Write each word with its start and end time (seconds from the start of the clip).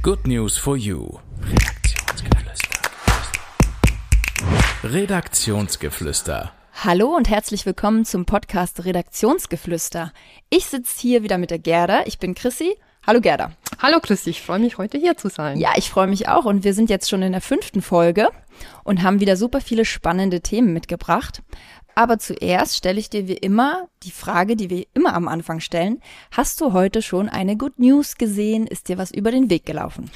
Good 0.00 0.28
News 0.28 0.56
for 0.56 0.76
You. 0.76 1.18
Redaktionsgeflüster. 4.84 6.52
Hallo 6.84 7.16
und 7.16 7.28
herzlich 7.28 7.66
willkommen 7.66 8.04
zum 8.04 8.24
Podcast 8.24 8.84
Redaktionsgeflüster. 8.84 10.12
Ich 10.50 10.66
sitze 10.66 11.00
hier 11.00 11.24
wieder 11.24 11.36
mit 11.36 11.50
der 11.50 11.58
Gerda. 11.58 12.02
Ich 12.06 12.20
bin 12.20 12.36
Chrissy. 12.36 12.76
Hallo 13.04 13.20
Gerda. 13.20 13.50
Hallo 13.80 13.98
Chrissy, 14.00 14.30
ich 14.30 14.40
freue 14.40 14.60
mich 14.60 14.78
heute 14.78 14.98
hier 14.98 15.16
zu 15.16 15.30
sein. 15.30 15.58
Ja, 15.58 15.72
ich 15.74 15.90
freue 15.90 16.06
mich 16.06 16.28
auch 16.28 16.44
und 16.44 16.62
wir 16.62 16.74
sind 16.74 16.90
jetzt 16.90 17.10
schon 17.10 17.22
in 17.22 17.32
der 17.32 17.40
fünften 17.40 17.82
Folge 17.82 18.28
und 18.84 19.02
haben 19.02 19.18
wieder 19.18 19.36
super 19.36 19.60
viele 19.60 19.84
spannende 19.84 20.42
Themen 20.42 20.72
mitgebracht. 20.72 21.42
Aber 21.98 22.20
zuerst 22.20 22.76
stelle 22.76 23.00
ich 23.00 23.10
dir 23.10 23.26
wie 23.26 23.32
immer 23.32 23.88
die 24.04 24.12
Frage, 24.12 24.54
die 24.54 24.70
wir 24.70 24.86
immer 24.94 25.14
am 25.14 25.26
Anfang 25.26 25.58
stellen. 25.58 26.00
Hast 26.30 26.60
du 26.60 26.72
heute 26.72 27.02
schon 27.02 27.28
eine 27.28 27.56
Good 27.56 27.80
News 27.80 28.14
gesehen? 28.14 28.68
Ist 28.68 28.88
dir 28.88 28.98
was 28.98 29.10
über 29.10 29.32
den 29.32 29.50
Weg 29.50 29.66
gelaufen? 29.66 30.08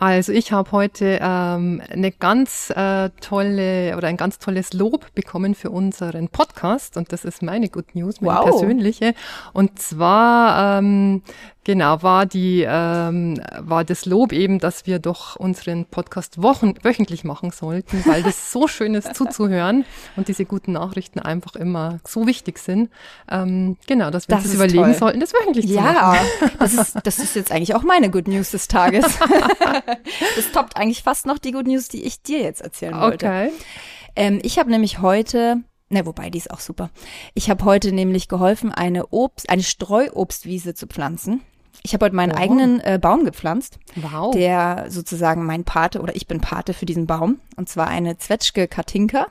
Also 0.00 0.32
ich 0.32 0.52
habe 0.52 0.70
heute 0.70 1.18
ähm, 1.20 1.82
eine 1.90 2.12
ganz 2.12 2.70
äh, 2.70 3.10
tolle 3.20 3.96
oder 3.96 4.06
ein 4.06 4.16
ganz 4.16 4.38
tolles 4.38 4.72
Lob 4.72 5.12
bekommen 5.16 5.56
für 5.56 5.70
unseren 5.70 6.28
Podcast 6.28 6.96
und 6.96 7.12
das 7.12 7.24
ist 7.24 7.42
meine 7.42 7.68
Good 7.68 7.96
News, 7.96 8.20
meine 8.20 8.38
Wow. 8.38 8.44
persönliche. 8.44 9.12
Und 9.52 9.80
zwar 9.80 10.78
ähm, 10.78 11.22
genau 11.64 12.00
war 12.04 12.26
die 12.26 12.64
ähm, 12.66 13.40
war 13.58 13.82
das 13.82 14.06
Lob 14.06 14.32
eben, 14.32 14.60
dass 14.60 14.86
wir 14.86 15.00
doch 15.00 15.34
unseren 15.34 15.84
Podcast 15.84 16.40
wochen, 16.40 16.74
wöchentlich 16.84 17.24
machen 17.24 17.50
sollten, 17.50 18.00
weil 18.06 18.22
das 18.22 18.52
so 18.52 18.68
schön 18.68 18.94
ist 18.94 19.16
zuzuhören 19.16 19.84
und 20.14 20.28
diese 20.28 20.44
guten 20.44 20.72
Nachrichten 20.72 21.18
einfach 21.18 21.56
immer 21.56 21.98
so 22.06 22.28
wichtig 22.28 22.58
sind. 22.60 22.88
Ähm, 23.28 23.76
genau, 23.88 24.10
dass 24.10 24.28
wir 24.28 24.36
Das 24.36 24.44
uns 24.44 24.54
überlegen 24.54 24.84
toll. 24.84 24.94
sollten, 24.94 25.18
das 25.18 25.32
wöchentlich 25.34 25.66
zu 25.66 25.74
machen. 25.74 25.94
Ja, 25.96 26.16
das 26.60 26.74
ist, 26.74 26.96
das 27.02 27.18
ist 27.18 27.34
jetzt 27.34 27.50
eigentlich 27.50 27.74
auch 27.74 27.82
meine 27.82 28.10
Good 28.12 28.28
News 28.28 28.52
des 28.52 28.68
Tages. 28.68 29.18
Das 30.36 30.52
toppt 30.52 30.76
eigentlich 30.76 31.02
fast 31.02 31.26
noch 31.26 31.38
die 31.38 31.52
Good 31.52 31.66
News, 31.66 31.88
die 31.88 32.02
ich 32.04 32.22
dir 32.22 32.40
jetzt 32.40 32.60
erzählen 32.60 32.98
wollte. 33.00 33.26
Okay. 33.26 33.50
Ähm, 34.16 34.40
ich 34.42 34.58
habe 34.58 34.70
nämlich 34.70 35.00
heute, 35.00 35.58
ne, 35.88 36.04
wobei 36.06 36.30
die 36.30 36.38
ist 36.38 36.50
auch 36.50 36.60
super. 36.60 36.90
Ich 37.34 37.50
habe 37.50 37.64
heute 37.64 37.92
nämlich 37.92 38.28
geholfen, 38.28 38.72
eine 38.72 39.06
Obst, 39.08 39.48
eine 39.50 39.62
Streuobstwiese 39.62 40.74
zu 40.74 40.86
pflanzen. 40.86 41.42
Ich 41.84 41.94
habe 41.94 42.06
heute 42.06 42.16
meinen 42.16 42.32
Oh. 42.32 42.36
eigenen 42.38 42.80
äh, 42.80 42.98
Baum 43.00 43.24
gepflanzt, 43.24 43.78
Wow. 43.94 44.34
der 44.34 44.86
sozusagen 44.88 45.46
mein 45.46 45.62
Pate 45.62 46.00
oder 46.00 46.16
ich 46.16 46.26
bin 46.26 46.40
Pate 46.40 46.74
für 46.74 46.86
diesen 46.86 47.06
Baum 47.06 47.38
und 47.56 47.68
zwar 47.68 47.86
eine 47.86 48.18
Zwetschge 48.18 48.66
Katinka. 48.66 49.28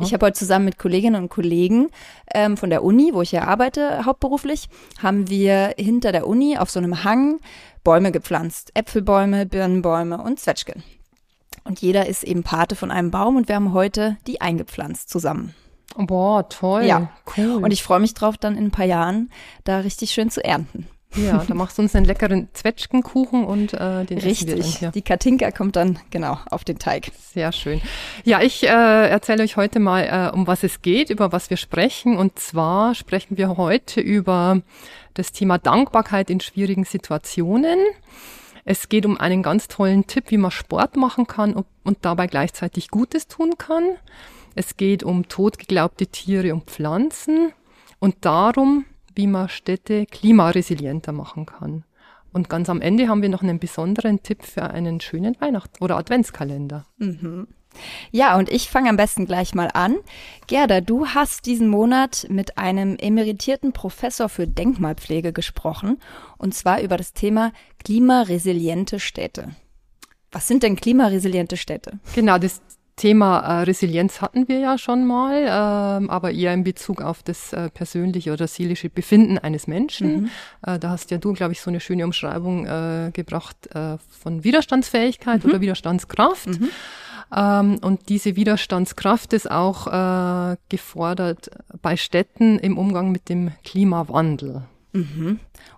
Ich 0.00 0.12
habe 0.14 0.26
heute 0.26 0.38
zusammen 0.38 0.66
mit 0.66 0.78
Kolleginnen 0.78 1.20
und 1.20 1.28
Kollegen 1.28 1.88
ähm, 2.32 2.56
von 2.56 2.70
der 2.70 2.84
Uni, 2.84 3.10
wo 3.14 3.22
ich 3.22 3.32
ja 3.32 3.48
arbeite 3.48 4.04
hauptberuflich, 4.04 4.68
haben 5.02 5.28
wir 5.28 5.74
hinter 5.76 6.12
der 6.12 6.28
Uni 6.28 6.56
auf 6.56 6.70
so 6.70 6.78
einem 6.78 7.02
Hang 7.02 7.40
Bäume 7.84 8.12
gepflanzt. 8.12 8.70
Äpfelbäume, 8.74 9.46
Birnenbäume 9.46 10.22
und 10.22 10.38
Zwetschgen. 10.38 10.82
Und 11.64 11.80
jeder 11.80 12.06
ist 12.06 12.24
eben 12.24 12.42
Pate 12.42 12.76
von 12.76 12.90
einem 12.90 13.10
Baum 13.10 13.36
und 13.36 13.48
wir 13.48 13.56
haben 13.56 13.72
heute 13.72 14.16
die 14.26 14.40
eingepflanzt 14.40 15.10
zusammen. 15.10 15.54
Boah, 15.96 16.48
toll. 16.48 16.84
Ja. 16.84 17.10
cool. 17.36 17.62
Und 17.62 17.72
ich 17.72 17.82
freue 17.82 18.00
mich 18.00 18.14
drauf, 18.14 18.36
dann 18.38 18.56
in 18.56 18.66
ein 18.66 18.70
paar 18.70 18.86
Jahren 18.86 19.30
da 19.64 19.78
richtig 19.78 20.12
schön 20.12 20.30
zu 20.30 20.42
ernten. 20.44 20.86
ja, 21.16 21.44
da 21.46 21.54
machst 21.54 21.76
du 21.76 21.82
uns 21.82 21.94
einen 21.96 22.06
leckeren 22.06 22.48
Zwetschgenkuchen 22.52 23.44
und 23.44 23.74
äh, 23.74 24.04
den 24.04 24.08
wir 24.08 24.16
dann 24.16 24.24
Richtig. 24.24 24.78
hier. 24.78 24.90
Die 24.92 25.02
Katinka 25.02 25.50
kommt 25.50 25.74
dann 25.74 25.98
genau 26.10 26.38
auf 26.50 26.62
den 26.62 26.78
Teig. 26.78 27.10
Sehr 27.18 27.50
schön. 27.50 27.80
Ja, 28.24 28.40
ich 28.40 28.62
äh, 28.62 29.08
erzähle 29.08 29.42
euch 29.42 29.56
heute 29.56 29.80
mal, 29.80 30.02
äh, 30.04 30.34
um 30.34 30.46
was 30.46 30.62
es 30.62 30.82
geht, 30.82 31.10
über 31.10 31.32
was 31.32 31.50
wir 31.50 31.56
sprechen. 31.56 32.16
Und 32.16 32.38
zwar 32.38 32.94
sprechen 32.94 33.36
wir 33.36 33.56
heute 33.56 34.00
über 34.00 34.62
das 35.14 35.32
Thema 35.32 35.58
Dankbarkeit 35.58 36.30
in 36.30 36.40
schwierigen 36.40 36.84
Situationen. 36.84 37.78
Es 38.64 38.88
geht 38.88 39.06
um 39.06 39.18
einen 39.18 39.42
ganz 39.42 39.68
tollen 39.68 40.06
Tipp, 40.06 40.30
wie 40.30 40.36
man 40.36 40.50
Sport 40.50 40.96
machen 40.96 41.26
kann 41.26 41.54
und, 41.54 41.66
dabei 42.02 42.26
gleichzeitig 42.26 42.88
Gutes 42.88 43.26
tun 43.26 43.54
kann. 43.58 43.96
Es 44.54 44.76
geht 44.76 45.02
um 45.02 45.28
totgeglaubte 45.28 46.06
Tiere 46.06 46.54
und 46.54 46.64
Pflanzen 46.64 47.52
und 47.98 48.16
darum, 48.20 48.84
wie 49.14 49.26
man 49.26 49.48
Städte 49.48 50.06
klimaresilienter 50.06 51.12
machen 51.12 51.46
kann. 51.46 51.84
Und 52.32 52.48
ganz 52.48 52.68
am 52.70 52.80
Ende 52.80 53.08
haben 53.08 53.22
wir 53.22 53.28
noch 53.28 53.42
einen 53.42 53.58
besonderen 53.58 54.22
Tipp 54.22 54.44
für 54.44 54.62
einen 54.62 55.00
schönen 55.00 55.40
Weihnachts- 55.40 55.80
oder 55.80 55.96
Adventskalender. 55.96 56.86
Ja, 58.10 58.36
und 58.36 58.50
ich 58.50 58.68
fange 58.68 58.90
am 58.90 58.96
besten 58.96 59.26
gleich 59.26 59.54
mal 59.54 59.70
an. 59.72 59.96
Gerda, 60.46 60.80
du 60.80 61.06
hast 61.06 61.46
diesen 61.46 61.68
Monat 61.68 62.26
mit 62.28 62.58
einem 62.58 62.96
emeritierten 62.96 63.72
Professor 63.72 64.28
für 64.28 64.46
Denkmalpflege 64.46 65.32
gesprochen, 65.32 65.98
und 66.38 66.54
zwar 66.54 66.80
über 66.80 66.96
das 66.96 67.12
Thema 67.12 67.52
klimaresiliente 67.82 69.00
Städte. 69.00 69.54
Was 70.32 70.46
sind 70.46 70.62
denn 70.62 70.76
klimaresiliente 70.76 71.56
Städte? 71.56 71.98
Genau, 72.14 72.38
das 72.38 72.60
Thema 73.00 73.38
äh, 73.38 73.62
Resilienz 73.62 74.20
hatten 74.20 74.46
wir 74.46 74.58
ja 74.58 74.76
schon 74.76 75.06
mal, 75.06 75.46
ähm, 75.46 76.10
aber 76.10 76.32
eher 76.32 76.52
in 76.52 76.64
Bezug 76.64 77.00
auf 77.00 77.22
das 77.22 77.54
äh, 77.54 77.70
persönliche 77.70 78.30
oder 78.30 78.46
seelische 78.46 78.90
Befinden 78.90 79.38
eines 79.38 79.66
Menschen. 79.66 80.30
Äh, 80.66 80.78
da 80.78 80.90
hast 80.90 81.10
ja 81.10 81.16
du, 81.16 81.32
glaube 81.32 81.52
ich, 81.52 81.62
so 81.62 81.70
eine 81.70 81.80
schöne 81.80 82.04
Umschreibung 82.04 82.66
äh, 82.66 83.10
gebracht 83.14 83.56
äh, 83.74 83.96
von 84.10 84.44
Widerstandsfähigkeit 84.44 85.46
oder 85.46 85.62
Widerstandskraft. 85.62 86.48
Ähm, 87.34 87.78
und 87.80 88.08
diese 88.10 88.36
Widerstandskraft 88.36 89.32
ist 89.32 89.50
auch 89.50 89.86
äh, 89.86 90.56
gefordert 90.68 91.50
bei 91.80 91.96
Städten 91.96 92.58
im 92.58 92.76
Umgang 92.76 93.12
mit 93.12 93.28
dem 93.30 93.52
Klimawandel. 93.64 94.64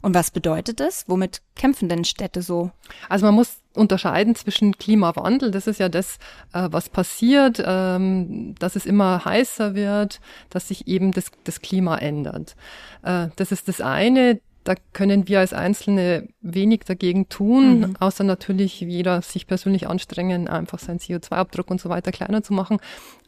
Und 0.00 0.14
was 0.14 0.30
bedeutet 0.30 0.80
das? 0.80 1.04
Womit 1.06 1.42
kämpfen 1.54 1.88
denn 1.88 2.04
Städte 2.04 2.42
so? 2.42 2.70
Also 3.08 3.26
man 3.26 3.34
muss 3.34 3.58
unterscheiden 3.74 4.34
zwischen 4.34 4.76
Klimawandel, 4.76 5.50
das 5.50 5.66
ist 5.66 5.80
ja 5.80 5.88
das, 5.88 6.16
äh, 6.52 6.68
was 6.70 6.88
passiert, 6.88 7.62
ähm, 7.64 8.54
dass 8.58 8.76
es 8.76 8.86
immer 8.86 9.24
heißer 9.24 9.74
wird, 9.74 10.20
dass 10.50 10.68
sich 10.68 10.86
eben 10.88 11.12
das, 11.12 11.30
das 11.44 11.60
Klima 11.60 11.96
ändert. 11.96 12.54
Äh, 13.02 13.28
das 13.36 13.52
ist 13.52 13.68
das 13.68 13.80
eine. 13.80 14.40
Da 14.64 14.74
können 14.92 15.26
wir 15.26 15.40
als 15.40 15.52
Einzelne 15.52 16.28
wenig 16.40 16.82
dagegen 16.86 17.28
tun, 17.28 17.96
außer 17.98 18.22
natürlich 18.22 18.80
jeder 18.80 19.20
sich 19.20 19.48
persönlich 19.48 19.88
anstrengen, 19.88 20.46
einfach 20.46 20.78
seinen 20.78 21.00
CO2-Abdruck 21.00 21.68
und 21.68 21.80
so 21.80 21.88
weiter 21.88 22.12
kleiner 22.12 22.44
zu 22.44 22.52
machen. 22.52 22.78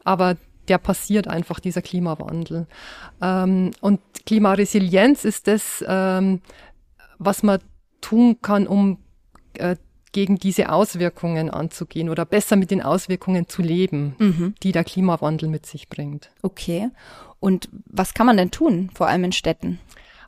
Aber 0.05 0.37
der 0.67 0.77
passiert 0.77 1.27
einfach, 1.27 1.59
dieser 1.59 1.81
Klimawandel. 1.81 2.67
Ähm, 3.21 3.71
und 3.81 3.99
Klimaresilienz 4.25 5.25
ist 5.25 5.47
das, 5.47 5.83
ähm, 5.87 6.41
was 7.17 7.43
man 7.43 7.59
tun 8.01 8.37
kann, 8.41 8.67
um 8.67 8.99
äh, 9.53 9.75
gegen 10.11 10.37
diese 10.37 10.71
Auswirkungen 10.71 11.49
anzugehen 11.49 12.09
oder 12.09 12.23
besser 12.25 12.55
mit 12.55 12.71
den 12.71 12.81
Auswirkungen 12.81 13.49
zu 13.49 13.61
leben, 13.61 14.15
die 14.63 14.71
der 14.71 14.85
Klimawandel 14.85 15.49
mit 15.49 15.65
sich 15.65 15.89
bringt. 15.89 16.29
Okay. 16.41 16.89
Und 17.41 17.67
was 17.85 18.13
kann 18.13 18.25
man 18.25 18.37
denn 18.37 18.49
tun, 18.49 18.89
vor 18.95 19.07
allem 19.07 19.25
in 19.25 19.33
Städten? 19.33 19.79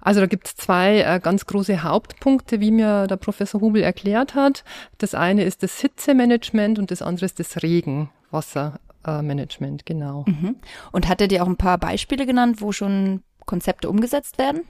Also 0.02 0.20
da 0.20 0.26
gibt 0.26 0.48
es 0.48 0.56
zwei 0.56 1.02
äh, 1.02 1.20
ganz 1.22 1.46
große 1.46 1.84
Hauptpunkte, 1.84 2.60
wie 2.60 2.72
mir 2.72 3.08
der 3.08 3.18
Professor 3.18 3.62
Hubel 3.62 3.82
erklärt 3.82 4.36
hat. 4.36 4.64
Das 4.98 5.16
eine 5.16 5.44
ist 5.44 5.64
das 5.64 5.80
Hitzemanagement 5.80 6.80
und 6.80 6.92
das 6.92 7.02
andere 7.02 7.26
ist 7.26 7.40
das 7.40 7.64
Regenwassermanagement, 9.06 9.86
genau. 9.86 10.26
Und 10.92 11.08
hat 11.08 11.22
er 11.22 11.28
dir 11.28 11.44
auch 11.44 11.48
ein 11.48 11.58
paar 11.58 11.78
Beispiele 11.78 12.26
genannt, 12.26 12.62
wo 12.62 12.72
schon 12.72 13.24
Konzepte 13.46 13.90
umgesetzt 13.90 14.38
werden? 14.38 14.64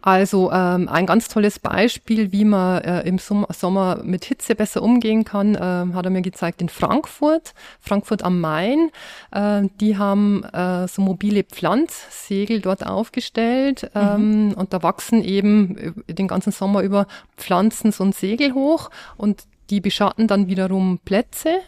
Also 0.00 0.50
ähm, 0.50 0.88
ein 0.88 1.06
ganz 1.06 1.28
tolles 1.28 1.58
Beispiel, 1.58 2.32
wie 2.32 2.44
man 2.44 2.82
äh, 2.82 3.02
im 3.02 3.18
Sommer 3.18 4.02
mit 4.02 4.24
Hitze 4.24 4.54
besser 4.54 4.82
umgehen 4.82 5.24
kann, 5.24 5.56
ähm, 5.60 5.94
hat 5.94 6.04
er 6.04 6.10
mir 6.10 6.22
gezeigt 6.22 6.60
in 6.60 6.68
Frankfurt, 6.68 7.54
Frankfurt 7.80 8.22
am 8.22 8.40
Main. 8.40 8.90
Äh, 9.30 9.62
die 9.80 9.96
haben 9.96 10.42
äh, 10.44 10.88
so 10.88 11.00
mobile 11.02 11.44
Pflanzsegel 11.44 12.60
dort 12.60 12.86
aufgestellt 12.86 13.90
ähm, 13.94 14.54
und 14.56 14.72
da 14.72 14.82
wachsen 14.82 15.22
eben 15.22 15.76
äh, 15.78 16.12
den 16.14 16.28
ganzen 16.28 16.52
Sommer 16.52 16.82
über 16.82 17.06
Pflanzen 17.36 17.92
so 17.92 18.04
ein 18.04 18.12
Segel 18.12 18.54
hoch 18.54 18.90
und 19.16 19.44
die 19.70 19.80
beschatten 19.80 20.26
dann 20.26 20.46
wiederum 20.46 20.98
Plätze 21.04 21.58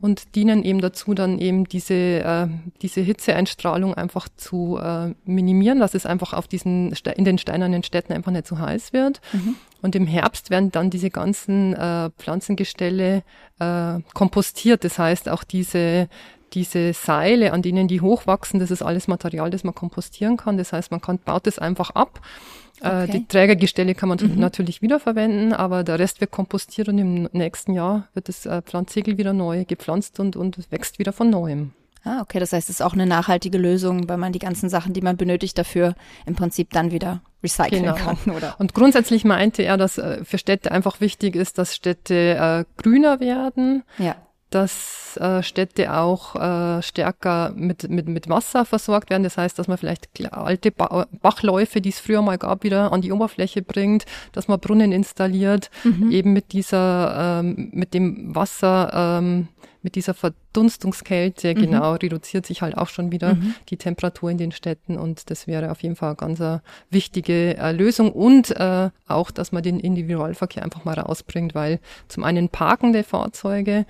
und 0.00 0.34
dienen 0.34 0.62
eben 0.64 0.80
dazu, 0.80 1.12
dann 1.14 1.38
eben 1.38 1.64
diese, 1.64 1.94
äh, 1.94 2.46
diese 2.80 3.00
Hitzeeinstrahlung 3.02 3.92
einfach 3.94 4.28
zu 4.36 4.78
äh, 4.78 5.14
minimieren, 5.24 5.80
dass 5.80 5.94
es 5.94 6.06
einfach 6.06 6.32
auf 6.32 6.48
diesen, 6.48 6.94
Ste- 6.94 7.10
in 7.10 7.24
den 7.24 7.36
steinernen 7.38 7.82
Städten 7.82 8.12
einfach 8.14 8.32
nicht 8.32 8.46
so 8.46 8.58
heiß 8.58 8.92
wird. 8.92 9.20
Und 9.82 9.94
im 9.96 10.06
Herbst 10.06 10.50
werden 10.50 10.70
dann 10.70 10.88
diese 10.90 11.10
ganzen 11.10 11.74
äh, 11.74 12.10
Pflanzengestelle 12.18 13.22
äh, 13.58 13.98
kompostiert. 14.14 14.84
Das 14.84 14.98
heißt, 14.98 15.28
auch 15.28 15.44
diese, 15.44 16.08
diese 16.52 16.92
Seile, 16.92 17.52
an 17.52 17.62
denen 17.62 17.88
die 17.88 18.00
hochwachsen, 18.00 18.60
das 18.60 18.70
ist 18.70 18.82
alles 18.82 19.08
Material, 19.08 19.50
das 19.50 19.64
man 19.64 19.74
kompostieren 19.74 20.36
kann. 20.36 20.56
Das 20.58 20.72
heißt, 20.72 20.90
man 20.90 21.00
kann, 21.00 21.18
baut 21.18 21.46
das 21.46 21.58
einfach 21.58 21.90
ab. 21.90 22.20
Äh, 22.82 22.88
Okay. 23.02 23.10
Die 23.12 23.26
Trägergestelle 23.26 23.94
kann 23.94 24.08
man 24.08 24.18
natürlich 24.36 24.80
wiederverwenden, 24.80 25.52
aber 25.52 25.84
der 25.84 25.98
Rest 25.98 26.22
wird 26.22 26.30
kompostiert 26.30 26.88
und 26.88 26.96
im 26.96 27.28
nächsten 27.32 27.74
Jahr 27.74 28.08
wird 28.14 28.28
das 28.30 28.46
äh, 28.46 28.62
Pflanzsegel 28.62 29.18
wieder 29.18 29.34
neu 29.34 29.66
gepflanzt 29.66 30.18
und, 30.18 30.34
und 30.34 30.56
es 30.56 30.72
wächst 30.72 30.98
wieder 30.98 31.12
von 31.12 31.28
neuem. 31.28 31.72
Ah, 32.04 32.22
okay, 32.22 32.40
das 32.40 32.54
heißt, 32.54 32.70
es 32.70 32.76
ist 32.76 32.82
auch 32.82 32.94
eine 32.94 33.04
nachhaltige 33.04 33.58
Lösung, 33.58 34.08
weil 34.08 34.16
man 34.16 34.32
die 34.32 34.38
ganzen 34.38 34.70
Sachen, 34.70 34.94
die 34.94 35.02
man 35.02 35.18
benötigt 35.18 35.58
dafür, 35.58 35.94
im 36.24 36.34
Prinzip 36.34 36.70
dann 36.70 36.90
wieder 36.90 37.20
recyceln 37.42 37.82
Genau. 37.82 37.94
kann, 37.94 38.16
oder? 38.34 38.56
Und 38.58 38.72
grundsätzlich 38.72 39.26
meinte 39.26 39.62
er, 39.62 39.76
dass 39.76 39.98
äh, 39.98 40.24
für 40.24 40.38
Städte 40.38 40.72
einfach 40.72 41.02
wichtig 41.02 41.36
ist, 41.36 41.58
dass 41.58 41.74
Städte 41.74 42.14
äh, 42.14 42.82
grüner 42.82 43.20
werden, 43.20 43.82
Ja. 43.98 44.16
Dass 44.50 45.16
äh, 45.16 45.42
Städte 45.42 45.94
auch 45.94 46.36
äh, 46.36 46.82
stärker 46.82 47.52
mit, 47.54 47.88
mit, 47.88 48.08
mit 48.08 48.28
Wasser 48.28 48.64
versorgt 48.64 49.10
werden. 49.10 49.22
Das 49.22 49.36
heißt, 49.36 49.58
dass 49.58 49.68
man 49.68 49.78
vielleicht 49.78 50.08
alte 50.32 50.70
ba 50.70 51.06
Bachläufe, 51.22 51.80
die 51.80 51.88
es 51.88 52.00
früher 52.00 52.22
mal 52.22 52.38
gab, 52.38 52.64
wieder 52.64 52.92
an 52.92 53.00
die 53.00 53.12
Oberfläche 53.12 53.62
bringt, 53.62 54.04
dass 54.32 54.48
man 54.48 54.60
Brunnen 54.60 54.92
installiert, 54.92 55.70
eben 56.10 56.32
mit 56.32 56.52
dieser, 56.52 57.40
ähm, 57.40 57.70
mit 57.72 57.94
dem 57.94 58.34
Wasser, 58.34 59.18
ähm, 59.18 59.48
mit 59.82 59.94
dieser 59.94 60.12
Verdunstungskälte, 60.12 61.54
genau, 61.54 61.94
reduziert 61.94 62.44
sich 62.44 62.60
halt 62.60 62.76
auch 62.76 62.88
schon 62.88 63.12
wieder 63.12 63.36
die 63.70 63.78
Temperatur 63.78 64.30
in 64.30 64.36
den 64.36 64.52
Städten 64.52 64.98
und 64.98 65.30
das 65.30 65.46
wäre 65.46 65.70
auf 65.70 65.82
jeden 65.82 65.96
Fall 65.96 66.10
eine 66.10 66.16
ganz 66.16 66.40
äh, 66.40 66.58
wichtige 66.90 67.56
äh, 67.56 67.72
Lösung. 67.72 68.12
Und 68.12 68.50
äh, 68.50 68.90
auch, 69.08 69.30
dass 69.30 69.52
man 69.52 69.62
den 69.62 69.80
Individualverkehr 69.80 70.62
einfach 70.62 70.84
mal 70.84 70.98
rausbringt, 70.98 71.54
weil 71.54 71.80
zum 72.08 72.24
einen 72.24 72.50
parkende 72.50 73.04
Fahrzeuge 73.04 73.86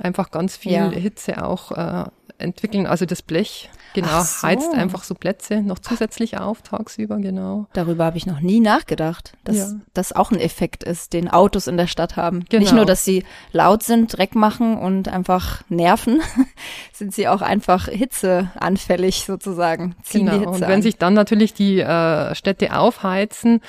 einfach 0.00 0.30
ganz 0.30 0.56
viel 0.56 0.72
Ja. 0.72 0.90
Hitze 0.90 1.44
auch 1.44 1.72
äh, 1.72 2.04
entwickeln. 2.38 2.86
Also 2.86 3.04
das 3.04 3.20
Blech, 3.20 3.68
genau, 3.92 4.22
so. 4.22 4.46
heizt 4.48 4.72
einfach 4.72 5.04
so 5.04 5.14
Plätze 5.14 5.60
noch 5.60 5.78
zusätzlich 5.78 6.38
auf 6.38 6.62
tagsüber, 6.62 7.18
genau. 7.18 7.66
Darüber 7.74 8.06
habe 8.06 8.16
ich 8.16 8.24
noch 8.24 8.40
nie 8.40 8.60
nachgedacht, 8.60 9.34
dass 9.44 9.56
Ja. 9.56 9.66
das 9.92 10.12
auch 10.14 10.30
ein 10.30 10.40
Effekt 10.40 10.82
ist, 10.82 11.12
den 11.12 11.28
Autos 11.28 11.66
in 11.66 11.76
der 11.76 11.86
Stadt 11.86 12.16
haben. 12.16 12.44
Genau. 12.48 12.62
Nicht 12.62 12.72
nur, 12.72 12.86
dass 12.86 13.04
sie 13.04 13.24
laut 13.52 13.82
sind, 13.82 14.16
Dreck 14.16 14.34
machen 14.34 14.78
und 14.78 15.08
einfach 15.08 15.62
nerven, 15.68 16.22
sind 16.94 17.12
sie 17.14 17.28
auch 17.28 17.42
einfach 17.42 17.88
hitzeanfällig 17.88 19.24
sozusagen. 19.26 19.94
Ziehen 20.02 20.26
die 20.26 20.30
Genau. 20.32 20.38
Hitze 20.38 20.50
Und 20.52 20.60
wenn 20.62 20.72
an. 20.76 20.82
sich 20.82 20.96
dann 20.96 21.14
natürlich 21.14 21.52
die 21.54 21.80
äh, 21.80 22.34
Städte 22.34 22.74
aufheizen, 22.76 23.60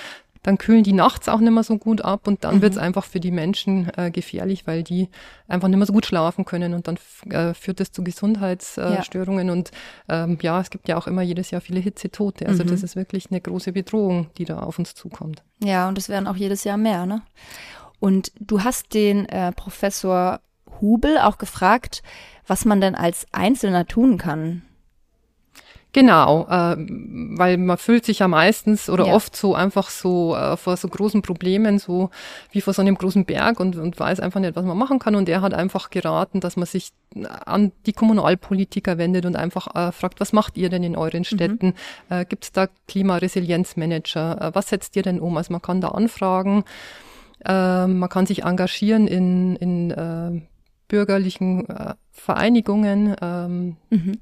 dann 0.44 0.58
kühlen 0.58 0.84
die 0.84 0.94
nachts 0.94 1.30
auch 1.30 1.40
nicht 1.40 1.52
mehr 1.52 1.64
so 1.64 1.78
gut 1.78 2.02
ab 2.02 2.28
und 2.28 2.44
dann 2.44 2.58
Mhm. 2.58 2.62
wird's 2.64 2.78
einfach 2.78 3.06
für 3.06 3.20
die 3.20 3.32
Menschen 3.32 3.92
äh, 3.96 4.10
gefährlich, 4.12 4.66
weil 4.66 4.84
die 4.84 5.10
einfach 5.48 5.68
nicht 5.68 5.78
mehr 5.78 5.86
so 5.86 5.94
gut 5.94 6.06
schlafen 6.06 6.46
können 6.46 6.74
und 6.74 6.88
dann 6.88 6.98
äh, 7.30 7.54
führt 7.54 7.80
das 7.80 7.92
zu 7.92 8.04
Gesundheitsstörungen 8.04 8.94
äh, 8.94 8.98
Ja. 8.98 9.04
Störungen 9.04 9.50
und 9.52 9.72
ähm, 10.10 10.38
ja, 10.42 10.60
es 10.60 10.70
gibt 10.70 10.88
ja 10.88 10.98
auch 10.98 11.06
immer 11.08 11.22
jedes 11.22 11.52
Jahr 11.52 11.62
viele 11.62 11.80
Hitzetote. 11.80 12.48
Also 12.48 12.64
Mhm. 12.64 12.68
das 12.70 12.84
ist 12.84 12.96
wirklich 12.96 13.30
eine 13.30 13.40
große 13.42 13.72
Bedrohung, 13.72 14.30
die 14.38 14.46
da 14.46 14.60
auf 14.60 14.80
uns 14.80 14.96
zukommt. 14.96 15.44
Ja, 15.64 15.88
und 15.88 15.98
es 15.98 16.10
werden 16.10 16.28
auch 16.28 16.36
jedes 16.36 16.64
Jahr 16.64 16.78
mehr, 16.78 17.06
ne? 17.06 17.22
Und 18.00 18.32
du 18.40 18.64
hast 18.64 18.94
den 18.96 19.28
äh, 19.30 19.52
Professor 19.52 20.40
Hubel 20.80 21.20
auch 21.20 21.38
gefragt, 21.38 22.02
was 22.48 22.66
man 22.66 22.82
denn 22.82 22.96
als 22.96 23.28
Einzelner 23.32 23.86
tun 23.86 24.18
kann. 24.18 24.64
Genau, 25.94 26.48
äh, 26.50 26.78
weil 27.38 27.58
man 27.58 27.78
fühlt 27.78 28.06
sich 28.06 28.20
ja 28.20 28.30
meistens 28.30 28.90
oder 28.90 29.08
Ja. 29.08 29.14
oft 29.14 29.36
so 29.36 29.56
einfach 29.56 29.90
so 29.90 30.34
äh, 30.36 30.56
vor 30.56 30.78
so 30.78 30.88
großen 30.88 31.22
Problemen, 31.22 31.80
so 31.80 32.10
wie 32.52 32.62
vor 32.62 32.74
so 32.74 32.82
einem 32.82 32.96
großen 32.96 33.26
Berg 33.26 33.60
und, 33.60 33.76
und 33.76 34.00
weiß 34.00 34.22
einfach 34.22 34.40
nicht, 34.40 34.56
was 34.56 34.64
man 34.64 34.78
machen 34.78 35.00
kann. 35.00 35.16
Und 35.16 35.28
er 35.28 35.42
hat 35.42 35.54
einfach 35.54 35.90
geraten, 35.90 36.40
dass 36.40 36.56
man 36.56 36.66
sich 36.66 36.94
an 37.46 37.74
die 37.86 37.92
Kommunalpolitiker 37.92 38.98
wendet 38.98 39.26
und 39.26 39.36
einfach 39.36 39.76
äh, 39.76 39.92
fragt, 39.92 40.22
was 40.22 40.32
macht 40.32 40.56
ihr 40.56 40.70
denn 40.70 40.84
in 40.84 40.96
euren 40.96 41.26
Städten? 41.26 41.74
Äh, 42.10 42.24
Gibt 42.24 42.46
es 42.46 42.52
da 42.54 42.68
Klimaresilienzmanager? 42.88 44.42
Äh, 44.42 44.56
was 44.56 44.70
setzt 44.70 44.96
ihr 44.96 45.04
denn 45.04 45.20
um? 45.20 45.36
Also 45.36 45.52
man 45.52 45.62
kann 45.62 45.82
da 45.82 45.90
anfragen, 45.90 46.64
äh, 47.46 47.86
man 47.88 48.08
kann 48.10 48.26
sich 48.26 48.44
engagieren 48.44 49.08
in, 49.08 49.56
in 49.58 49.92
äh, 49.92 50.42
bürgerlichen 50.92 51.68
äh, 51.70 51.94
Vereinigungen, 52.12 53.16
ähm, 53.22 53.78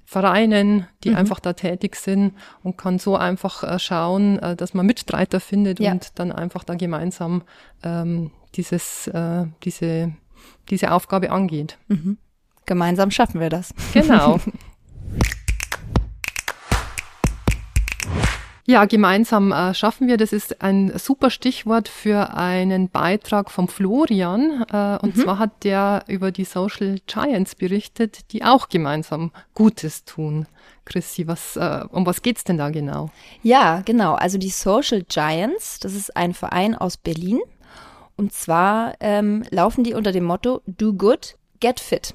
Vereinen, 0.05 0.85
die 1.03 1.15
einfach 1.15 1.39
da 1.39 1.53
tätig 1.53 1.95
sind 1.95 2.33
und 2.63 2.77
kann 2.77 2.99
so 2.99 3.15
einfach 3.15 3.63
äh, 3.63 3.79
schauen, 3.79 4.37
äh, 4.37 4.55
dass 4.55 4.75
man 4.75 4.85
Mitstreiter 4.85 5.39
findet 5.39 5.79
Ja. 5.79 5.91
und 5.93 6.19
dann 6.19 6.31
einfach 6.31 6.63
da 6.63 6.75
gemeinsam 6.75 7.41
ähm, 7.83 8.29
dieses, 8.53 9.07
äh, 9.07 9.47
diese, 9.63 10.13
diese 10.69 10.91
Aufgabe 10.91 11.31
angeht. 11.31 11.79
Gemeinsam 12.67 13.09
schaffen 13.09 13.41
wir 13.41 13.49
das. 13.49 13.73
Genau. 13.93 14.39
Ja, 18.69 18.85
gemeinsam 18.85 19.51
äh, 19.51 19.73
schaffen 19.73 20.07
wir. 20.07 20.17
Das 20.17 20.31
ist 20.31 20.61
ein 20.61 20.95
super 20.95 21.31
Stichwort 21.31 21.87
für 21.87 22.35
einen 22.35 22.87
Beitrag 22.87 23.49
vom 23.49 23.67
Florian. 23.67 24.63
Äh, 24.71 24.99
und 25.01 25.17
zwar 25.17 25.39
hat 25.39 25.63
der 25.63 26.03
über 26.05 26.31
die 26.31 26.43
Social 26.43 26.99
Giants 27.07 27.55
berichtet, 27.55 28.31
die 28.31 28.43
auch 28.43 28.69
gemeinsam 28.69 29.31
Gutes 29.55 30.05
tun. 30.05 30.45
Chrissy, 30.85 31.25
was, 31.25 31.55
äh, 31.55 31.83
um 31.89 32.05
was 32.05 32.21
geht's 32.21 32.43
denn 32.43 32.59
da 32.59 32.69
genau? 32.69 33.09
Ja, 33.41 33.81
genau. 33.85 34.13
Also 34.13 34.37
die 34.37 34.51
Social 34.51 35.01
Giants, 35.01 35.79
das 35.79 35.95
ist 35.95 36.15
ein 36.15 36.35
Verein 36.35 36.75
aus 36.75 36.95
Berlin. 36.95 37.39
Und 38.17 38.33
zwar 38.33 38.93
ähm, 38.99 39.45
laufen 39.49 39.83
die 39.83 39.95
unter 39.95 40.11
dem 40.11 40.25
Motto 40.25 40.61
Do 40.67 40.93
Good, 40.93 41.37
Get 41.59 41.79
Fit. 41.79 42.13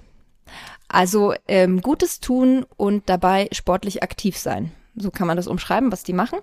Also 0.86 1.34
ähm, 1.48 1.80
Gutes 1.80 2.20
tun 2.20 2.64
und 2.76 3.08
dabei 3.08 3.48
sportlich 3.50 4.04
aktiv 4.04 4.38
sein. 4.38 4.70
So 4.96 5.11
kann 5.11 5.26
man 5.26 5.37
das 5.37 5.49
umschreiben, 5.49 5.91
was 5.91 6.05
die 6.05 6.12
machen. 6.12 6.38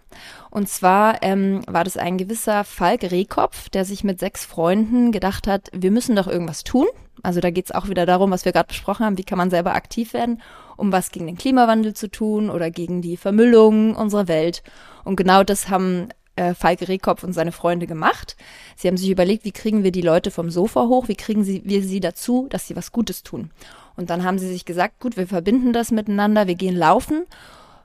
Und 0.49 0.67
zwar 0.67 1.23
ähm, 1.23 1.61
war 1.67 1.83
das 1.83 1.97
ein 1.97 2.17
gewisser 2.17 2.63
Falk 2.63 3.03
Rehkopf, 3.03 3.69
der 3.69 3.85
sich 3.85 4.03
mit 4.03 4.19
sechs 4.19 4.45
Freunden 4.45 5.11
gedacht 5.11 5.47
hat, 5.47 5.69
wir 5.73 5.91
müssen 5.91 6.15
doch 6.15 6.27
irgendwas 6.27 6.63
tun. 6.63 6.87
Also 7.23 7.39
da 7.39 7.49
geht's 7.51 7.71
auch 7.71 7.87
wieder 7.87 8.05
darum, 8.05 8.31
was 8.31 8.45
wir 8.45 8.51
gerade 8.51 8.67
besprochen 8.67 9.05
haben, 9.05 9.17
wie 9.17 9.23
kann 9.23 9.37
man 9.37 9.49
selber 9.49 9.73
aktiv 9.73 10.13
werden, 10.13 10.41
um 10.75 10.91
was 10.91 11.11
gegen 11.11 11.27
den 11.27 11.37
Klimawandel 11.37 11.93
zu 11.93 12.09
tun 12.09 12.49
oder 12.49 12.71
gegen 12.71 13.01
die 13.01 13.15
Vermüllung 13.15 13.95
unserer 13.95 14.27
Welt. 14.27 14.63
Und 15.03 15.15
genau 15.15 15.43
das 15.43 15.69
haben 15.69 16.09
äh, 16.35 16.53
Falk 16.53 16.87
Rehkopf 16.87 17.23
und 17.23 17.33
seine 17.33 17.51
Freunde 17.51 17.87
gemacht. 17.87 18.35
Sie 18.75 18.87
haben 18.87 18.97
sich 18.97 19.09
überlegt, 19.09 19.45
wie 19.45 19.51
kriegen 19.51 19.83
wir 19.83 19.91
die 19.91 20.01
Leute 20.01 20.31
vom 20.31 20.49
Sofa 20.49 20.87
hoch, 20.87 21.07
wie 21.07 21.15
kriegen 21.15 21.43
sie, 21.43 21.61
wir 21.65 21.83
sie 21.83 21.99
dazu, 21.99 22.47
dass 22.49 22.67
sie 22.67 22.75
was 22.75 22.91
Gutes 22.91 23.23
tun. 23.23 23.51
Und 23.95 24.09
dann 24.09 24.23
haben 24.23 24.39
sie 24.39 24.47
sich 24.47 24.65
gesagt, 24.65 24.99
gut, 24.99 25.17
wir 25.17 25.27
verbinden 25.27 25.73
das 25.73 25.91
miteinander, 25.91 26.47
wir 26.47 26.55
gehen 26.55 26.75
laufen, 26.75 27.25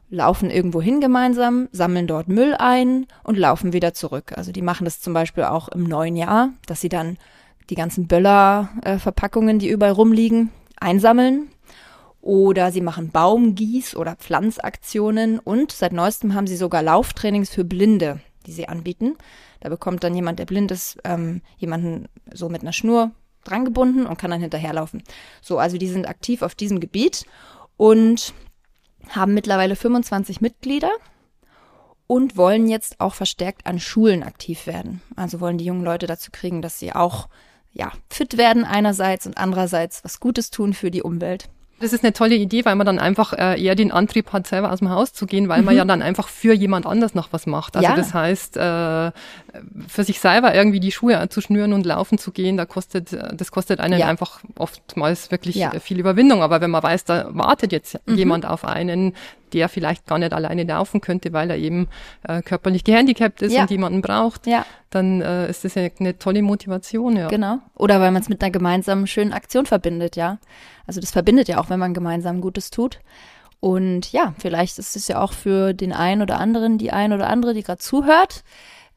laufen 0.08 0.50
irgendwo 0.50 0.81
hin 0.81 1.00
gemeinsam, 1.00 1.69
sammeln 1.73 2.06
dort 2.06 2.29
Müll 2.29 2.55
ein 2.58 3.06
und 3.25 3.37
laufen 3.37 3.73
wieder 3.73 3.94
zurück. 3.94 4.32
Also 4.37 4.53
die 4.53 4.62
machen 4.62 4.85
das 4.85 5.00
zum 5.00 5.12
Beispiel 5.12 5.44
auch 5.44 5.69
im 5.69 5.85
neuen 5.85 6.17
Jahr, 6.17 6.50
dass 6.67 6.81
sie 6.81 6.88
dann 6.88 7.19
die 7.70 7.75
ganzen 7.75 8.06
Böller-Verpackungen, 8.06 9.58
die 9.58 9.69
überall 9.69 9.93
rumliegen, 9.93 10.50
einsammeln. 10.79 11.49
Oder 12.20 12.73
sie 12.73 12.81
machen 12.81 13.12
Baumgieß- 13.12 13.97
oder 13.97 14.17
Pflanzaktionen 14.17 15.38
und 15.38 15.70
seit 15.70 15.93
neuestem 15.93 16.35
haben 16.35 16.49
sie 16.49 16.56
sogar 16.56 16.82
Lauftrainings 16.82 17.50
für 17.50 17.64
Blinde, 17.64 18.20
die 18.47 18.53
sie 18.53 18.69
anbieten. 18.69 19.17
Da 19.61 19.69
bekommt 19.69 20.03
dann 20.03 20.14
jemand, 20.14 20.41
der 20.41 20.47
blind 20.47 20.73
ist, 20.73 20.99
ähm, 21.05 21.41
jemanden 21.56 22.08
so 22.32 22.48
mit 22.48 22.63
einer 22.63 22.72
Schnur 22.72 23.13
drangebunden 23.44 24.06
und 24.06 24.19
kann 24.19 24.32
dann 24.32 24.41
hinterherlaufen. 24.41 25.05
So, 25.41 25.58
also 25.58 25.79
die 25.79 25.89
sind 25.89 26.08
aktiv 26.08 26.43
auf 26.43 26.56
diesem 26.56 26.81
Gebiet 26.81 27.27
und 27.77 28.34
haben 29.10 29.34
mittlerweile 29.34 29.77
25 29.77 30.41
Mitglieder 30.41 30.91
und 32.06 32.36
wollen 32.36 32.69
jetzt 32.69 33.01
auch 33.01 33.15
verstärkt 33.15 33.67
an 33.67 33.81
Schulen 33.81 34.22
aktiv 34.22 34.67
werden. 34.67 35.03
Also 35.17 35.41
wollen 35.41 35.58
die 35.58 35.65
jungen 35.65 35.84
Leute 35.84 36.06
dazu 36.06 36.31
kriegen, 36.31 36.63
dass 36.63 36.79
sie 36.79 36.93
auch 36.93 37.29
ja, 37.72 37.93
fit 38.08 38.39
werden 38.39 38.65
einerseits 38.65 39.27
und 39.27 39.36
andererseits 39.36 40.03
was 40.05 40.20
Gutes 40.20 40.51
tun 40.51 40.72
für 40.72 40.91
die 40.91 41.03
Umwelt. 41.03 41.48
Das 41.79 41.93
ist 41.93 42.03
eine 42.03 42.15
tolle 42.15 42.37
Idee, 42.37 42.65
weil 42.65 42.75
man 42.75 42.87
dann 42.87 42.99
einfach 42.99 43.35
äh, 43.35 43.63
eher 43.63 43.75
den 43.75 43.93
Antrieb 43.93 44.33
hat, 44.33 44.47
selber 44.47 44.73
aus 44.73 44.79
dem 44.79 44.89
Haus 44.89 45.13
zu 45.13 45.27
gehen, 45.27 45.49
weil 45.51 45.61
man 45.63 45.77
ja 45.77 45.85
dann 45.85 46.01
einfach 46.01 46.29
für 46.29 46.55
jemand 46.55 46.87
anders 46.87 47.15
noch 47.15 47.29
was 47.33 47.47
macht. 47.47 47.77
Also 47.77 47.87
Ja. 47.91 47.95
das 47.95 48.15
heißt, 48.15 48.56
äh, 48.56 49.11
für 49.87 50.05
sich 50.05 50.19
selber 50.21 50.55
irgendwie 50.55 50.81
die 50.81 50.91
Schuhe 50.91 51.29
zu 51.29 51.43
schnüren 51.43 51.75
und 51.75 51.85
laufen 51.85 52.17
zu 52.17 52.31
gehen, 52.33 52.56
da 52.56 52.65
kostet, 52.65 53.13
äh, 53.13 53.37
das 53.37 53.51
kostet 53.51 53.81
einen 53.81 53.99
Ja. 54.01 54.06
einfach 54.09 54.41
oftmals 54.59 55.31
wirklich 55.31 55.56
Ja. 55.56 55.71
viel 55.81 55.99
Überwindung. 56.01 56.43
Aber 56.43 56.63
wenn 56.63 56.71
man 56.71 56.83
weiß, 56.83 57.05
da 57.05 57.27
wartet 57.31 57.73
jetzt 57.73 57.99
jemand 58.06 58.47
auf 58.47 58.65
einen, 58.65 59.15
der 59.56 59.69
vielleicht 59.70 60.06
gar 60.06 60.19
nicht 60.19 60.32
alleine 60.34 60.65
laufen 60.65 61.01
könnte, 61.01 61.32
weil 61.32 61.51
er 61.51 61.56
eben 61.56 61.89
äh, 62.29 62.43
körperlich 62.43 62.84
gehandicapt 62.84 63.41
ist 63.43 63.53
Ja. 63.55 63.63
und 63.63 63.70
jemanden 63.70 64.03
braucht, 64.03 64.46
Ja. 64.46 64.67
dann 64.91 65.22
äh, 65.22 65.48
ist 65.48 65.65
das 65.65 65.77
eine, 65.77 65.91
eine 65.98 66.19
tolle 66.19 66.43
Motivation. 66.43 67.17
Ja. 67.17 67.29
Genau. 67.29 67.58
Oder 67.75 68.01
weil 68.01 68.10
man 68.13 68.20
es 68.22 68.29
mit 68.29 68.43
einer 68.43 68.51
gemeinsamen 68.51 69.06
schönen 69.06 69.32
Aktion 69.32 69.65
verbindet, 69.67 70.15
ja. 70.17 70.39
Also 70.86 71.01
das 71.01 71.10
verbindet 71.10 71.48
ja 71.48 71.58
auch, 71.58 71.70
wenn 71.70 71.81
man 71.81 71.94
gemeinsam 71.94 72.41
Gutes 72.41 72.70
tut. 72.70 73.01
Und 73.58 74.13
ja, 74.13 74.34
vielleicht 74.39 74.79
ist 74.79 74.94
es 74.96 75.08
ja 75.08 75.20
auch 75.20 75.32
für 75.32 75.72
den 75.72 75.93
einen 75.94 76.20
oder 76.22 76.39
anderen, 76.39 76.77
die 76.77 76.93
ein 76.93 77.13
oder 77.15 77.29
andere, 77.29 77.55
die 77.55 77.63
gerade 77.63 77.81
zuhört, 77.81 78.44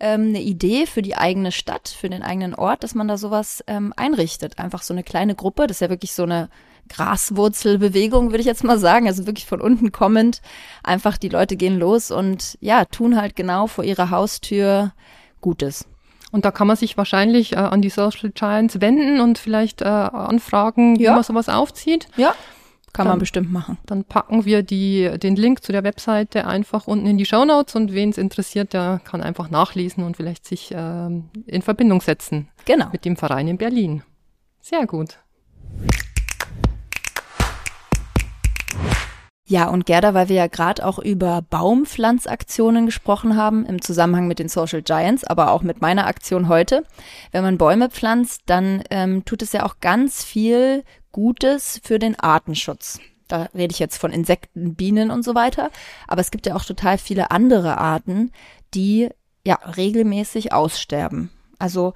ähm, 0.01 0.29
eine 0.29 0.41
Idee 0.41 0.85
für 0.85 1.01
die 1.01 1.15
eigene 1.15 1.51
Stadt, 1.53 1.87
für 1.87 2.09
den 2.09 2.21
eigenen 2.21 2.53
Ort, 2.53 2.83
dass 2.83 2.93
man 2.95 3.07
da 3.07 3.17
sowas 3.17 3.63
ähm, 3.67 3.93
einrichtet. 3.95 4.59
Einfach 4.59 4.81
so 4.83 4.93
eine 4.93 5.03
kleine 5.03 5.35
Gruppe, 5.35 5.65
das 5.67 5.77
ist 5.77 5.81
ja 5.81 5.89
wirklich 5.89 6.13
so 6.13 6.23
eine 6.23 6.49
Graswurzelbewegung, 6.89 8.27
würde 8.31 8.39
ich 8.41 8.45
jetzt 8.45 8.63
mal 8.63 8.77
sagen. 8.79 9.07
Also 9.07 9.25
wirklich 9.25 9.45
von 9.45 9.61
unten 9.61 9.91
kommend. 9.91 10.41
Einfach 10.83 11.17
die 11.17 11.29
Leute 11.29 11.55
gehen 11.55 11.79
los 11.79 12.11
und 12.11 12.57
ja, 12.61 12.85
tun 12.85 13.15
halt 13.15 13.35
genau 13.35 13.67
vor 13.67 13.83
ihrer 13.83 14.09
Haustür 14.11 14.93
Gutes. 15.41 15.85
Und 16.31 16.45
da 16.45 16.51
kann 16.51 16.67
man 16.67 16.75
sich 16.75 16.95
wahrscheinlich 16.97 17.53
äh, 17.53 17.57
an 17.57 17.81
die 17.81 17.89
Social 17.89 18.29
Giants 18.31 18.81
wenden 18.81 19.19
und 19.19 19.37
vielleicht 19.39 19.81
äh, 19.81 19.85
anfragen, 19.85 20.95
Ja. 20.97 21.11
wie 21.11 21.15
man 21.15 21.23
sowas 21.23 21.49
aufzieht. 21.49 22.07
Ja. 22.17 22.35
Kann 22.91 23.05
dann, 23.05 23.13
man 23.13 23.19
bestimmt 23.19 23.51
machen. 23.51 23.77
Dann 23.85 24.03
packen 24.03 24.45
wir 24.45 24.61
die, 24.63 25.11
den 25.19 25.35
Link 25.35 25.63
zu 25.63 25.71
der 25.71 25.83
Webseite 25.83 26.45
einfach 26.47 26.87
unten 26.87 27.05
in 27.05 27.17
die 27.17 27.25
Show 27.25 27.45
Notes 27.45 27.75
und 27.75 27.93
wen 27.93 28.09
es 28.09 28.17
interessiert, 28.17 28.73
der 28.73 28.99
kann 29.03 29.21
einfach 29.21 29.49
nachlesen 29.49 30.03
und 30.03 30.17
vielleicht 30.17 30.45
sich 30.45 30.71
ähm, 30.75 31.29
in 31.45 31.61
Verbindung 31.61 32.01
setzen 32.01 32.49
Genau. 32.65 32.87
mit 32.91 33.05
dem 33.05 33.15
Verein 33.15 33.47
in 33.47 33.57
Berlin. 33.57 34.03
Sehr 34.59 34.85
gut. 34.87 35.19
Ja, 39.49 39.67
und 39.67 39.87
Gerda, 39.87 40.13
weil 40.13 40.29
wir 40.29 40.35
ja 40.35 40.45
gerade 40.45 40.85
auch 40.85 40.99
über 40.99 41.41
Baumpflanzaktionen 41.41 42.85
gesprochen 42.85 43.35
haben, 43.35 43.65
im 43.65 43.81
Zusammenhang 43.81 44.27
mit 44.27 44.37
den 44.37 44.47
Social 44.47 44.83
Giants, 44.83 45.23
aber 45.23 45.49
auch 45.49 45.63
mit 45.63 45.81
meiner 45.81 46.05
Aktion 46.05 46.49
heute. 46.49 46.83
Wenn 47.31 47.41
man 47.41 47.57
Bäume 47.57 47.89
pflanzt, 47.89 48.43
dann 48.45 48.83
ähm, 48.91 49.25
tut 49.25 49.41
es 49.41 49.51
ja 49.51 49.65
auch 49.65 49.79
ganz 49.81 50.23
viel 50.23 50.83
Gutes 51.11 51.81
für 51.83 51.97
den 51.97 52.19
Artenschutz. 52.19 52.99
Da 53.27 53.49
rede 53.55 53.71
ich 53.73 53.79
jetzt 53.79 53.97
von 53.97 54.11
Insekten, 54.11 54.75
Bienen 54.75 55.09
und 55.09 55.23
so 55.23 55.33
weiter. 55.33 55.71
Aber 56.07 56.21
es 56.21 56.29
gibt 56.29 56.45
ja 56.45 56.55
auch 56.55 56.63
total 56.63 56.99
viele 56.99 57.31
andere 57.31 57.79
Arten, 57.79 58.31
die 58.75 59.09
ja 59.43 59.55
regelmäßig 59.55 60.53
aussterben. 60.53 61.31
Also 61.57 61.95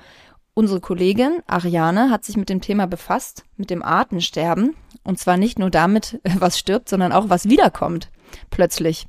Unsere 0.55 0.79
Kollegin 0.79 1.41
Ariane 1.47 2.11
hat 2.11 2.23
sich 2.23 2.37
mit 2.37 2.47
dem 2.47 2.61
Thema 2.61 2.85
befasst, 2.85 3.43
mit 3.57 3.71
dem 3.71 3.81
Artensterben. 3.81 4.75
Und 5.03 5.17
zwar 5.17 5.37
nicht 5.37 5.57
nur 5.57 5.71
damit, 5.71 6.21
was 6.37 6.59
stirbt, 6.59 6.89
sondern 6.89 7.11
auch 7.11 7.29
was 7.29 7.49
wiederkommt. 7.49 8.09
Plötzlich. 8.49 9.07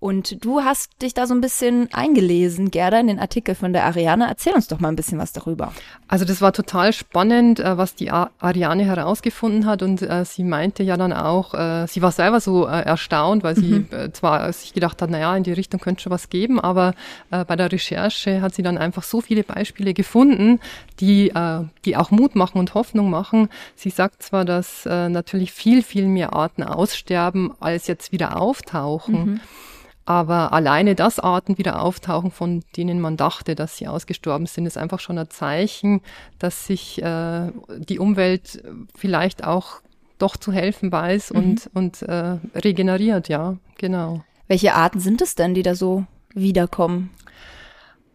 Und 0.00 0.42
du 0.42 0.62
hast 0.62 1.02
dich 1.02 1.12
da 1.12 1.26
so 1.26 1.34
ein 1.34 1.42
bisschen 1.42 1.90
eingelesen, 1.92 2.70
Gerda, 2.70 2.98
in 2.98 3.06
den 3.06 3.18
Artikel 3.18 3.54
von 3.54 3.74
der 3.74 3.84
Ariane. 3.84 4.26
Erzähl 4.26 4.54
uns 4.54 4.66
doch 4.66 4.80
mal 4.80 4.88
ein 4.88 4.96
bisschen 4.96 5.18
was 5.18 5.34
darüber. 5.34 5.74
Also 6.08 6.24
das 6.24 6.40
war 6.40 6.54
total 6.54 6.94
spannend, 6.94 7.60
äh, 7.60 7.76
was 7.76 7.96
die 7.96 8.10
Ariane 8.10 8.84
herausgefunden 8.86 9.66
hat. 9.66 9.82
Und 9.82 10.00
äh, 10.00 10.24
sie 10.24 10.42
meinte 10.42 10.82
ja 10.82 10.96
dann 10.96 11.12
auch, 11.12 11.52
äh, 11.52 11.86
sie 11.86 12.00
war 12.00 12.12
selber 12.12 12.40
so 12.40 12.64
erstaunt, 12.64 13.44
weil 13.44 13.56
sie 13.56 13.86
mhm. 13.90 14.14
zwar 14.14 14.50
sich 14.54 14.72
gedacht 14.72 15.02
hat, 15.02 15.10
naja, 15.10 15.36
in 15.36 15.42
die 15.42 15.52
Richtung 15.52 15.80
könnte 15.80 16.02
schon 16.02 16.12
was 16.12 16.30
geben, 16.30 16.58
aber 16.58 16.94
bei 17.28 17.56
der 17.56 17.70
Recherche 17.70 18.40
hat 18.40 18.54
sie 18.54 18.62
dann 18.62 18.78
einfach 18.78 19.02
so 19.02 19.20
viele 19.20 19.42
Beispiele 19.42 19.92
gefunden, 19.92 20.60
die, 21.00 21.32
die 21.84 21.96
auch 21.96 22.10
Mut 22.10 22.36
machen 22.36 22.58
und 22.58 22.74
Hoffnung 22.74 23.10
machen. 23.10 23.48
Sie 23.76 23.90
sagt 23.90 24.22
zwar, 24.22 24.44
dass 24.44 24.84
natürlich 24.84 25.52
viel, 25.52 25.82
viel 25.82 26.06
mehr 26.06 26.32
Arten 26.32 26.62
aussterben, 26.62 27.52
als 27.60 27.86
jetzt 27.86 28.12
wieder 28.12 28.40
auftauchen. 28.40 29.32
Mhm. 29.32 29.40
Aber 30.06 30.52
alleine, 30.52 30.94
dass 30.94 31.20
Arten 31.20 31.58
wieder 31.58 31.82
auftauchen, 31.82 32.30
von 32.30 32.62
denen 32.76 33.00
man 33.00 33.16
dachte, 33.16 33.54
dass 33.54 33.76
sie 33.76 33.86
ausgestorben 33.86 34.46
sind, 34.46 34.66
ist 34.66 34.78
einfach 34.78 34.98
schon 34.98 35.18
ein 35.18 35.30
Zeichen, 35.30 36.00
dass 36.38 36.66
sich 36.66 37.00
äh, 37.02 37.52
die 37.78 37.98
Umwelt 37.98 38.62
vielleicht 38.96 39.44
auch 39.44 39.82
doch 40.18 40.36
zu 40.36 40.52
helfen 40.52 40.90
weiß 40.90 41.32
mhm. 41.32 41.38
und, 41.38 41.70
und 41.74 42.02
äh, 42.02 42.38
regeneriert, 42.54 43.28
ja, 43.28 43.56
genau. 43.78 44.24
Welche 44.48 44.74
Arten 44.74 45.00
sind 45.00 45.22
es 45.22 45.34
denn, 45.34 45.54
die 45.54 45.62
da 45.62 45.74
so 45.74 46.04
wiederkommen? 46.34 47.10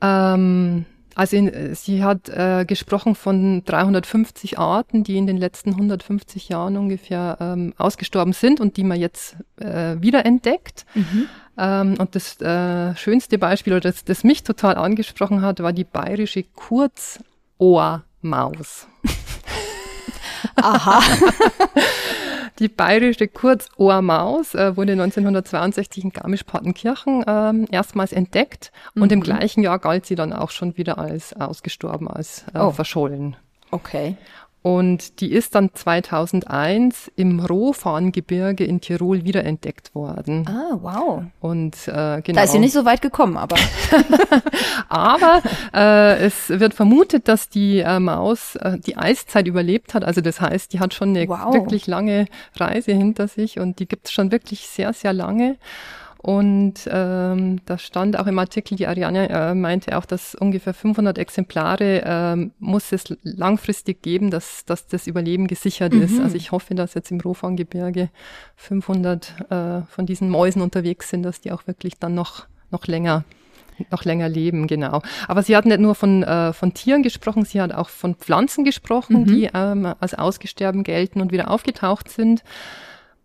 Ähm, 0.01 0.85
also 1.15 1.37
in, 1.37 1.75
sie 1.75 2.03
hat 2.03 2.27
äh, 2.29 2.65
gesprochen 2.67 3.15
von 3.15 3.63
350 3.63 4.59
Arten, 4.59 5.03
die 5.03 5.17
in 5.17 5.27
den 5.27 5.37
letzten 5.37 5.71
150 5.71 6.49
Jahren 6.49 6.75
ungefähr 6.75 7.37
ähm, 7.39 7.73
ausgestorben 7.77 8.33
sind 8.33 8.59
und 8.59 8.75
die 8.75 8.83
man 8.83 8.99
jetzt 8.99 9.37
äh, 9.55 9.95
wiederentdeckt. 10.01 10.85
Mhm. 10.93 11.27
Ähm, 11.57 11.95
und 11.97 12.15
das 12.15 12.39
äh, 12.41 12.95
schönste 12.95 13.37
Beispiel, 13.37 13.73
oder 13.73 13.81
das, 13.81 14.03
das 14.03 14.23
mich 14.23 14.43
total 14.43 14.77
angesprochen 14.77 15.41
hat, 15.41 15.61
war 15.61 15.73
die 15.73 15.83
bayerische 15.83 16.43
Kurzohrmaus. 16.43 18.87
Aha. 20.55 21.01
Die 22.59 22.69
bayerische 22.69 23.27
Kurzohrmaus 23.27 24.55
äh, 24.55 24.77
wurde 24.77 24.93
1962 24.93 26.05
in 26.05 26.09
Garmisch-Partenkirchen 26.11 27.23
äh, 27.23 27.65
erstmals 27.69 28.13
entdeckt 28.13 28.71
mhm. 28.93 29.01
und 29.01 29.11
im 29.11 29.19
mhm. 29.19 29.23
gleichen 29.23 29.61
Jahr 29.61 29.77
galt 29.77 30.05
sie 30.05 30.15
dann 30.15 30.31
auch 30.31 30.51
schon 30.51 30.77
wieder 30.77 30.97
als 30.97 31.33
ausgestorben, 31.33 32.07
als 32.07 32.45
äh, 32.53 32.59
oh. 32.59 32.71
verschollen. 32.71 33.35
Okay. 33.71 34.15
Und 34.65 35.21
die 35.21 35.31
ist 35.31 35.53
dann 35.53 35.69
2001 35.75 37.11
im 37.15 37.39
Rohfahngebirge 37.39 38.63
in 38.63 38.81
Tirol 38.81 39.23
wiederentdeckt 39.23 39.93
worden. 39.93 40.47
Ah, 40.47 40.79
wow. 40.81 41.23
Und 41.39 41.75
äh, 41.87 42.23
genau. 42.23 42.37
Da 42.39 42.41
ist 42.45 42.51
sie 42.51 42.57
nicht 42.57 42.73
so 42.73 42.83
weit 42.83 43.03
gekommen, 43.03 43.37
aber. 43.37 43.57
aber 44.89 45.43
äh, 45.71 46.25
es 46.25 46.49
wird 46.49 46.73
vermutet, 46.73 47.27
dass 47.27 47.47
die 47.47 47.81
äh, 47.81 47.99
Maus 47.99 48.55
äh, 48.55 48.79
die 48.79 48.97
Eiszeit 48.97 49.45
überlebt 49.45 49.93
hat. 49.93 50.03
Also 50.03 50.21
das 50.21 50.41
heißt, 50.41 50.73
die 50.73 50.79
hat 50.79 50.95
schon 50.95 51.09
eine 51.09 51.29
wow. 51.29 51.53
wirklich 51.53 51.85
lange 51.85 52.25
Reise 52.55 52.91
hinter 52.91 53.27
sich 53.27 53.59
und 53.59 53.77
die 53.77 53.87
gibt 53.87 54.07
es 54.07 54.13
schon 54.13 54.31
wirklich 54.31 54.61
sehr, 54.61 54.93
sehr 54.93 55.13
lange. 55.13 55.57
Und 56.25 56.89
ähm, 56.91 57.61
da 57.67 57.77
stand 57.77 58.17
auch 58.17 58.25
im 58.25 58.39
Artikel, 58.39 58.75
die 58.75 58.87
Ariane 58.87 59.29
äh, 59.29 59.53
meinte 59.53 59.95
auch, 59.95 60.05
dass 60.05 60.33
ungefähr 60.33 60.73
500 60.73 61.19
Exemplare 61.19 62.01
ähm, 62.03 62.51
muss 62.57 62.91
es 62.91 63.15
langfristig 63.21 64.01
geben, 64.01 64.31
dass, 64.31 64.65
dass 64.65 64.87
das 64.87 65.05
Überleben 65.05 65.45
gesichert 65.45 65.93
mhm. 65.93 66.01
ist. 66.01 66.19
Also 66.19 66.35
ich 66.35 66.51
hoffe, 66.51 66.73
dass 66.73 66.95
jetzt 66.95 67.11
im 67.11 67.19
Rofangebirge 67.19 68.09
500 68.55 69.51
äh, 69.51 69.81
von 69.83 70.07
diesen 70.07 70.31
Mäusen 70.31 70.63
unterwegs 70.63 71.11
sind, 71.11 71.21
dass 71.21 71.41
die 71.41 71.51
auch 71.51 71.67
wirklich 71.67 71.99
dann 71.99 72.15
noch, 72.15 72.47
noch 72.71 72.87
länger 72.87 73.23
noch 73.91 74.03
länger 74.03 74.29
leben, 74.29 74.65
genau. 74.65 75.01
Aber 75.27 75.43
sie 75.43 75.55
hat 75.55 75.65
nicht 75.65 75.81
nur 75.81 75.93
von, 75.93 76.23
äh, 76.23 76.53
von 76.53 76.73
Tieren 76.73 77.03
gesprochen, 77.03 77.45
sie 77.45 77.61
hat 77.61 77.71
auch 77.71 77.89
von 77.89 78.15
Pflanzen 78.15 78.63
gesprochen, 78.63 79.21
mhm. 79.21 79.25
die 79.25 79.49
ähm, 79.53 79.93
als 79.99 80.15
ausgesterben 80.15 80.83
gelten 80.83 81.21
und 81.21 81.31
wieder 81.31 81.51
aufgetaucht 81.51 82.09
sind. 82.09 82.43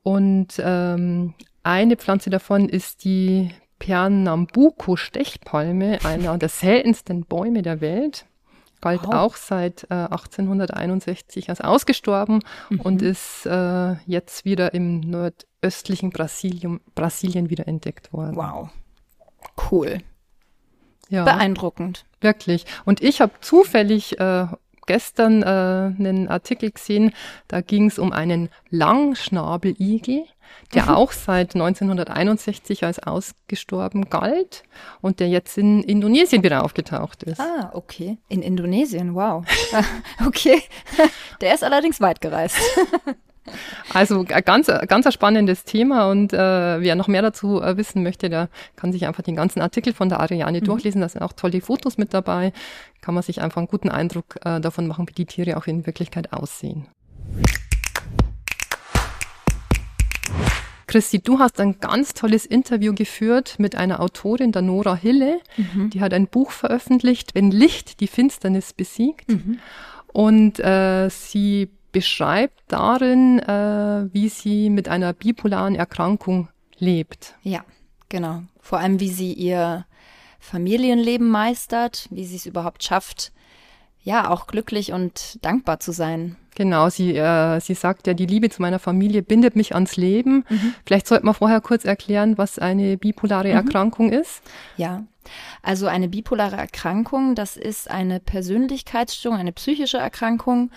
Und 0.02 0.60
ähm, 0.62 1.34
eine 1.62 1.96
Pflanze 1.96 2.30
davon 2.30 2.68
ist 2.68 3.04
die 3.04 3.50
Pernambuco-Stechpalme, 3.78 6.00
einer 6.04 6.36
der 6.38 6.48
seltensten 6.48 7.24
Bäume 7.24 7.62
der 7.62 7.80
Welt. 7.80 8.26
Galt 8.80 9.02
wow. 9.04 9.14
auch 9.14 9.36
seit 9.36 9.84
äh, 9.90 9.94
1861 9.94 11.50
als 11.50 11.60
ausgestorben 11.60 12.40
mhm. 12.70 12.80
und 12.80 13.02
ist 13.02 13.44
äh, 13.44 13.96
jetzt 14.06 14.46
wieder 14.46 14.72
im 14.72 15.00
nordöstlichen 15.00 16.10
Brasilien, 16.10 16.80
Brasilien 16.94 17.50
wieder 17.50 17.68
entdeckt 17.68 18.10
worden. 18.12 18.36
Wow. 18.36 18.70
Cool. 19.70 19.98
Ja. 21.10 21.24
Beeindruckend. 21.24 22.06
Wirklich. 22.22 22.64
Und 22.86 23.02
ich 23.02 23.20
habe 23.20 23.32
zufällig 23.40 24.18
äh, 24.18 24.46
gestern 24.86 25.42
äh, 25.42 25.46
einen 25.46 26.28
Artikel 26.28 26.70
gesehen, 26.70 27.12
da 27.48 27.60
ging 27.60 27.86
es 27.86 27.98
um 27.98 28.12
einen 28.12 28.48
Langschnabeligel, 28.70 30.24
der 30.74 30.84
mhm. 30.84 30.88
auch 30.90 31.12
seit 31.12 31.54
1961 31.54 32.84
als 32.84 33.00
ausgestorben 33.00 34.08
galt 34.08 34.62
und 35.00 35.20
der 35.20 35.28
jetzt 35.28 35.58
in 35.58 35.82
Indonesien 35.82 36.42
wieder 36.42 36.64
aufgetaucht 36.64 37.22
ist. 37.24 37.40
Ah, 37.40 37.70
okay. 37.74 38.18
In 38.28 38.42
Indonesien, 38.42 39.14
wow. 39.14 39.44
okay. 40.26 40.62
Der 41.40 41.54
ist 41.54 41.64
allerdings 41.64 42.00
weit 42.00 42.20
gereist. 42.20 42.56
Also 43.92 44.22
ganz, 44.24 44.66
ganz 44.66 45.06
ein 45.06 45.12
spannendes 45.12 45.64
Thema 45.64 46.08
und 46.08 46.32
äh, 46.32 46.36
wer 46.36 46.94
noch 46.94 47.08
mehr 47.08 47.22
dazu 47.22 47.60
äh, 47.60 47.76
wissen 47.76 48.04
möchte, 48.04 48.30
der 48.30 48.48
kann 48.76 48.92
sich 48.92 49.06
einfach 49.06 49.22
den 49.22 49.34
ganzen 49.34 49.60
Artikel 49.60 49.92
von 49.92 50.08
der 50.08 50.20
Ariane 50.20 50.60
mhm. 50.60 50.64
durchlesen. 50.64 51.00
Da 51.00 51.08
sind 51.08 51.22
auch 51.22 51.32
tolle 51.32 51.60
Fotos 51.60 51.98
mit 51.98 52.14
dabei. 52.14 52.52
Kann 53.00 53.14
man 53.14 53.24
sich 53.24 53.40
einfach 53.40 53.56
einen 53.56 53.66
guten 53.66 53.88
Eindruck 53.88 54.36
äh, 54.44 54.60
davon 54.60 54.86
machen, 54.86 55.08
wie 55.08 55.14
die 55.14 55.26
Tiere 55.26 55.56
auch 55.56 55.66
in 55.66 55.86
Wirklichkeit 55.86 56.32
aussehen. 56.32 56.86
Christi, 60.90 61.20
du 61.20 61.38
hast 61.38 61.60
ein 61.60 61.78
ganz 61.78 62.14
tolles 62.14 62.44
Interview 62.44 62.92
geführt 62.92 63.60
mit 63.60 63.76
einer 63.76 64.00
Autorin, 64.00 64.50
der 64.50 64.62
Nora 64.62 64.96
Hille. 64.96 65.40
Mhm. 65.56 65.90
Die 65.90 66.00
hat 66.00 66.12
ein 66.12 66.26
Buch 66.26 66.50
veröffentlicht, 66.50 67.36
Wenn 67.36 67.52
Licht 67.52 68.00
die 68.00 68.08
Finsternis 68.08 68.72
besiegt. 68.72 69.30
Mhm. 69.30 69.60
Und 70.12 70.58
äh, 70.58 71.08
sie 71.08 71.70
beschreibt 71.92 72.60
darin, 72.66 73.38
äh, 73.38 74.12
wie 74.12 74.28
sie 74.28 74.68
mit 74.68 74.88
einer 74.88 75.12
bipolaren 75.12 75.76
Erkrankung 75.76 76.48
lebt. 76.78 77.36
Ja, 77.44 77.64
genau. 78.08 78.42
Vor 78.58 78.80
allem, 78.80 78.98
wie 78.98 79.10
sie 79.10 79.32
ihr 79.32 79.86
Familienleben 80.40 81.28
meistert, 81.28 82.08
wie 82.10 82.24
sie 82.24 82.34
es 82.34 82.46
überhaupt 82.46 82.82
schafft, 82.82 83.30
ja, 84.02 84.28
auch 84.28 84.48
glücklich 84.48 84.92
und 84.92 85.38
dankbar 85.42 85.78
zu 85.78 85.92
sein. 85.92 86.34
Genau, 86.54 86.88
sie, 86.90 87.16
äh, 87.16 87.60
sie 87.60 87.74
sagt 87.74 88.06
ja, 88.06 88.14
die 88.14 88.26
Liebe 88.26 88.50
zu 88.50 88.60
meiner 88.62 88.78
Familie 88.78 89.22
bindet 89.22 89.56
mich 89.56 89.74
ans 89.74 89.96
Leben. 89.96 90.44
Mhm. 90.48 90.74
Vielleicht 90.84 91.06
sollte 91.06 91.24
man 91.24 91.34
vorher 91.34 91.60
kurz 91.60 91.84
erklären, 91.84 92.38
was 92.38 92.58
eine 92.58 92.96
bipolare 92.96 93.48
mhm. 93.48 93.54
Erkrankung 93.54 94.12
ist. 94.12 94.42
Ja, 94.76 95.04
also 95.62 95.86
eine 95.86 96.08
bipolare 96.08 96.56
Erkrankung, 96.56 97.34
das 97.34 97.56
ist 97.56 97.90
eine 97.90 98.20
Persönlichkeitsstörung, 98.20 99.38
eine 99.38 99.52
psychische 99.52 99.98
Erkrankung, 99.98 100.70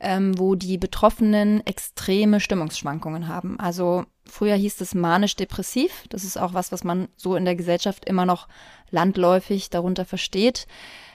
ähm, 0.00 0.38
wo 0.38 0.54
die 0.54 0.78
Betroffenen 0.78 1.64
extreme 1.66 2.40
Stimmungsschwankungen 2.40 3.28
haben. 3.28 3.60
Also 3.60 4.04
früher 4.30 4.54
hieß 4.54 4.80
es 4.80 4.94
manisch-depressiv. 4.94 6.04
Das 6.08 6.24
ist 6.24 6.38
auch 6.38 6.54
was, 6.54 6.72
was 6.72 6.84
man 6.84 7.08
so 7.16 7.36
in 7.36 7.44
der 7.44 7.56
Gesellschaft 7.56 8.04
immer 8.04 8.26
noch 8.26 8.48
landläufig 8.90 9.70
darunter 9.70 10.04
versteht. 10.04 10.66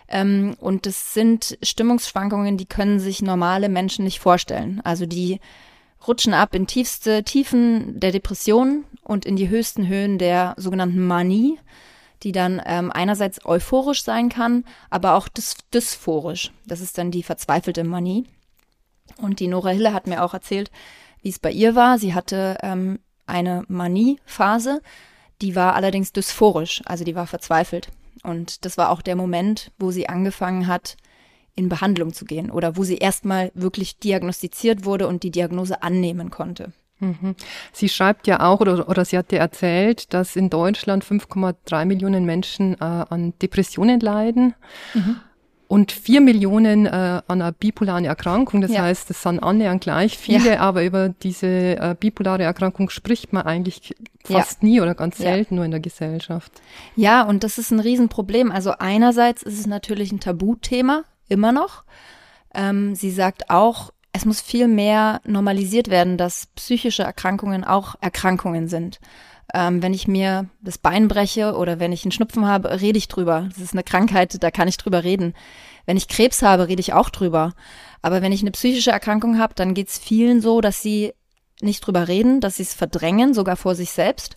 Ähm, 0.08 0.56
und 0.60 0.86
es 0.86 1.14
sind 1.14 1.58
Stimmungsschwankungen, 1.64 2.58
die 2.58 2.66
können 2.68 3.00
sich 3.00 3.22
normale 3.22 3.70
Menschen 3.70 4.06
nicht 4.06 4.20
vorstellen. 4.20 4.82
Also 4.84 5.06
die 5.06 5.40
rutschen 6.08 6.34
ab 6.34 6.54
in 6.54 6.68
tiefste 6.68 7.24
Tiefen 7.24 8.00
der 8.00 8.12
Depression 8.12 8.86
und 9.04 9.26
in 9.26 9.36
die 9.36 9.50
höchsten 9.50 9.88
Höhen 9.88 10.18
der 10.18 10.54
sogenannten 10.58 11.06
Manie, 11.06 11.60
die 12.24 12.32
dann 12.32 12.62
ähm, 12.66 12.92
einerseits 12.92 13.46
euphorisch 13.46 14.04
sein 14.04 14.30
kann, 14.30 14.66
aber 14.90 15.16
auch 15.16 15.28
dys 15.28 15.56
dysphorisch. 15.74 16.52
Das 16.66 16.82
ist 16.82 16.98
dann 16.98 17.12
die 17.12 17.24
verzweifelte 17.24 17.84
Manie. 17.84 18.26
Und 19.18 19.40
die 19.40 19.48
Nora 19.48 19.70
Hille 19.70 19.94
hat 19.94 20.08
mir 20.08 20.24
auch 20.24 20.34
erzählt, 20.34 20.72
wie 21.22 21.30
es 21.30 21.40
bei 21.40 21.52
ihr 21.52 21.76
war. 21.76 21.98
Sie 21.98 22.14
hatte 22.14 22.58
ähm, 22.62 23.00
eine 23.26 23.64
Manie-Phase, 23.68 24.82
die 25.42 25.56
war 25.56 25.76
allerdings 25.76 26.14
dysphorisch, 26.14 26.82
also 26.86 27.04
die 27.04 27.16
war 27.16 27.28
verzweifelt. 27.28 27.90
Und 28.24 28.66
das 28.66 28.78
war 28.78 28.90
auch 28.90 29.02
der 29.02 29.16
Moment, 29.16 29.72
wo 29.78 29.92
sie 29.92 30.10
angefangen 30.10 30.68
hat, 30.68 30.98
in 31.56 31.70
Behandlung 31.70 32.14
zu 32.14 32.26
gehen 32.26 32.52
oder 32.52 32.76
wo 32.76 32.84
sie 32.84 32.98
erstmal 32.98 33.52
wirklich 33.56 34.00
diagnostiziert 34.00 34.86
wurde 34.86 35.08
und 35.08 35.24
die 35.24 35.32
Diagnose 35.32 35.84
annehmen 35.84 36.30
konnte. 36.30 36.74
Mhm. 37.00 37.36
Sie 37.72 37.90
schreibt 37.90 38.28
ja 38.28 38.42
auch, 38.42 38.62
oder, 38.62 38.88
oder 38.88 39.06
sie 39.06 39.18
hat 39.18 39.32
dir 39.32 39.40
erzählt, 39.40 40.14
dass 40.14 40.36
in 40.36 40.50
Deutschland 40.50 41.04
5,3 41.04 41.86
Millionen 41.86 42.26
Menschen 42.26 42.76
äh, 42.76 42.84
an 42.84 43.34
Depressionen 43.42 44.00
leiden. 44.00 44.54
Mhm. 44.94 45.18
Und 45.68 45.92
vier 45.92 46.22
Millionen 46.22 46.86
äh, 46.86 46.90
an 46.90 47.24
einer 47.42 47.52
bipolaren 47.52 48.06
Erkrankung. 48.06 48.62
Das 48.62 48.72
ja. 48.72 48.84
heißt, 48.84 49.10
es 49.10 49.24
sind 49.24 49.40
annähernd 49.40 49.82
gleich 49.82 50.18
viele, 50.18 50.54
ja. 50.54 50.60
aber 50.60 50.84
über 50.84 51.10
diese 51.10 51.48
äh, 51.48 51.96
bipolare 52.00 52.44
Erkrankung 52.44 52.90
spricht 52.90 53.34
man 53.34 53.44
eigentlich 53.44 53.96
fast 54.24 54.62
ja. 54.62 54.70
nie 54.70 54.82
oder 54.82 54.94
ganz 54.94 55.18
selten 55.18 55.56
nur 55.56 55.66
in 55.66 55.72
der 55.72 55.80
Gesellschaft. 55.80 56.52
Ja, 56.96 57.24
und 57.24 57.44
das 57.44 57.58
ist 57.58 57.72
ein 57.72 57.80
Riesenproblem. 57.80 58.52
Also 58.52 58.74
einerseits 58.78 59.42
ist 59.42 59.60
es 59.60 59.66
natürlich 59.66 60.12
ein 60.12 60.20
Tabuthema, 60.20 61.04
immer 61.30 61.52
noch. 61.52 61.84
Ähm, 62.54 62.96
sie 62.96 63.12
sagt 63.12 63.50
auch, 63.50 63.92
es 64.14 64.26
muss 64.26 64.42
viel 64.42 64.68
mehr 64.68 65.20
normalisiert 65.26 65.90
werden, 65.90 66.18
dass 66.18 66.48
psychische 66.56 67.04
Erkrankungen 67.04 67.64
auch 67.64 67.96
Erkrankungen 68.00 68.68
sind. 68.68 69.00
Ähm, 69.54 69.82
wenn 69.82 69.94
ich 69.94 70.08
mir 70.08 70.50
das 70.62 70.78
Bein 70.78 71.08
breche 71.08 71.56
oder 71.56 71.80
wenn 71.80 71.92
ich 71.92 72.04
einen 72.04 72.12
Schnupfen 72.12 72.46
habe, 72.46 72.82
rede 72.82 72.98
ich 72.98 73.08
drüber. 73.08 73.48
Das 73.50 73.60
ist 73.60 73.74
eine 73.74 73.84
Krankheit, 73.84 74.42
da 74.42 74.52
kann 74.52 74.68
ich 74.68 74.78
drüber 74.78 75.04
reden. 75.04 75.34
Wenn 75.86 75.98
ich 75.98 76.08
Krebs 76.08 76.42
habe, 76.42 76.68
rede 76.68 76.80
ich 76.80 76.94
auch 76.94 77.10
drüber. 77.10 77.54
Aber 78.02 78.22
wenn 78.22 78.32
ich 78.32 78.42
eine 78.42 78.52
psychische 78.52 78.92
Erkrankung 78.92 79.40
habe, 79.40 79.54
dann 79.56 79.74
geht 79.74 79.90
es 79.90 79.98
vielen 79.98 80.42
so, 80.42 80.62
dass 80.62 80.82
sie 80.82 81.14
nicht 81.62 81.82
drüber 81.82 82.08
reden, 82.08 82.42
dass 82.42 82.56
sie 82.56 82.64
es 82.64 82.74
verdrängen, 82.74 83.34
sogar 83.34 83.56
vor 83.56 83.76
sich 83.76 83.92
selbst. 83.92 84.36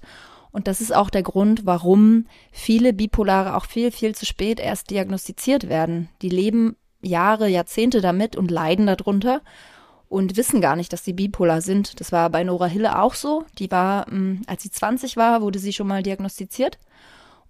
Und 0.51 0.67
das 0.67 0.81
ist 0.81 0.95
auch 0.95 1.11
der 1.11 1.23
Grund, 1.23 1.67
warum 1.67 2.27
viele 2.53 2.93
Bipolare 2.93 3.57
auch 3.57 3.67
viel, 3.67 3.91
viel 3.91 4.15
zu 4.15 4.27
spät 4.27 4.61
erst 4.61 4.91
diagnostiziert 4.91 5.69
werden. 5.69 6.09
Die 6.23 6.31
leben 6.31 6.77
Jahre, 7.01 7.49
Jahrzehnte 7.49 8.01
damit 8.01 8.37
und 8.37 8.51
leiden 8.51 8.87
darunter 8.87 9.43
und 10.09 10.37
wissen 10.37 10.61
gar 10.61 10.77
nicht, 10.77 10.93
dass 10.93 11.05
sie 11.05 11.13
bipolar 11.13 11.61
sind. 11.61 12.01
Das 12.01 12.13
war 12.13 12.31
bei 12.31 12.45
Nora 12.45 12.67
Hille 12.67 12.99
auch 12.99 13.15
so. 13.15 13.45
Die 13.59 13.71
war, 13.71 14.09
ähm, 14.09 14.43
als 14.47 14.63
sie 14.63 14.71
20 14.71 15.17
war, 15.17 15.43
wurde 15.43 15.59
sie 15.59 15.73
schon 15.73 15.87
mal 15.87 16.03
diagnostiziert 16.03 16.79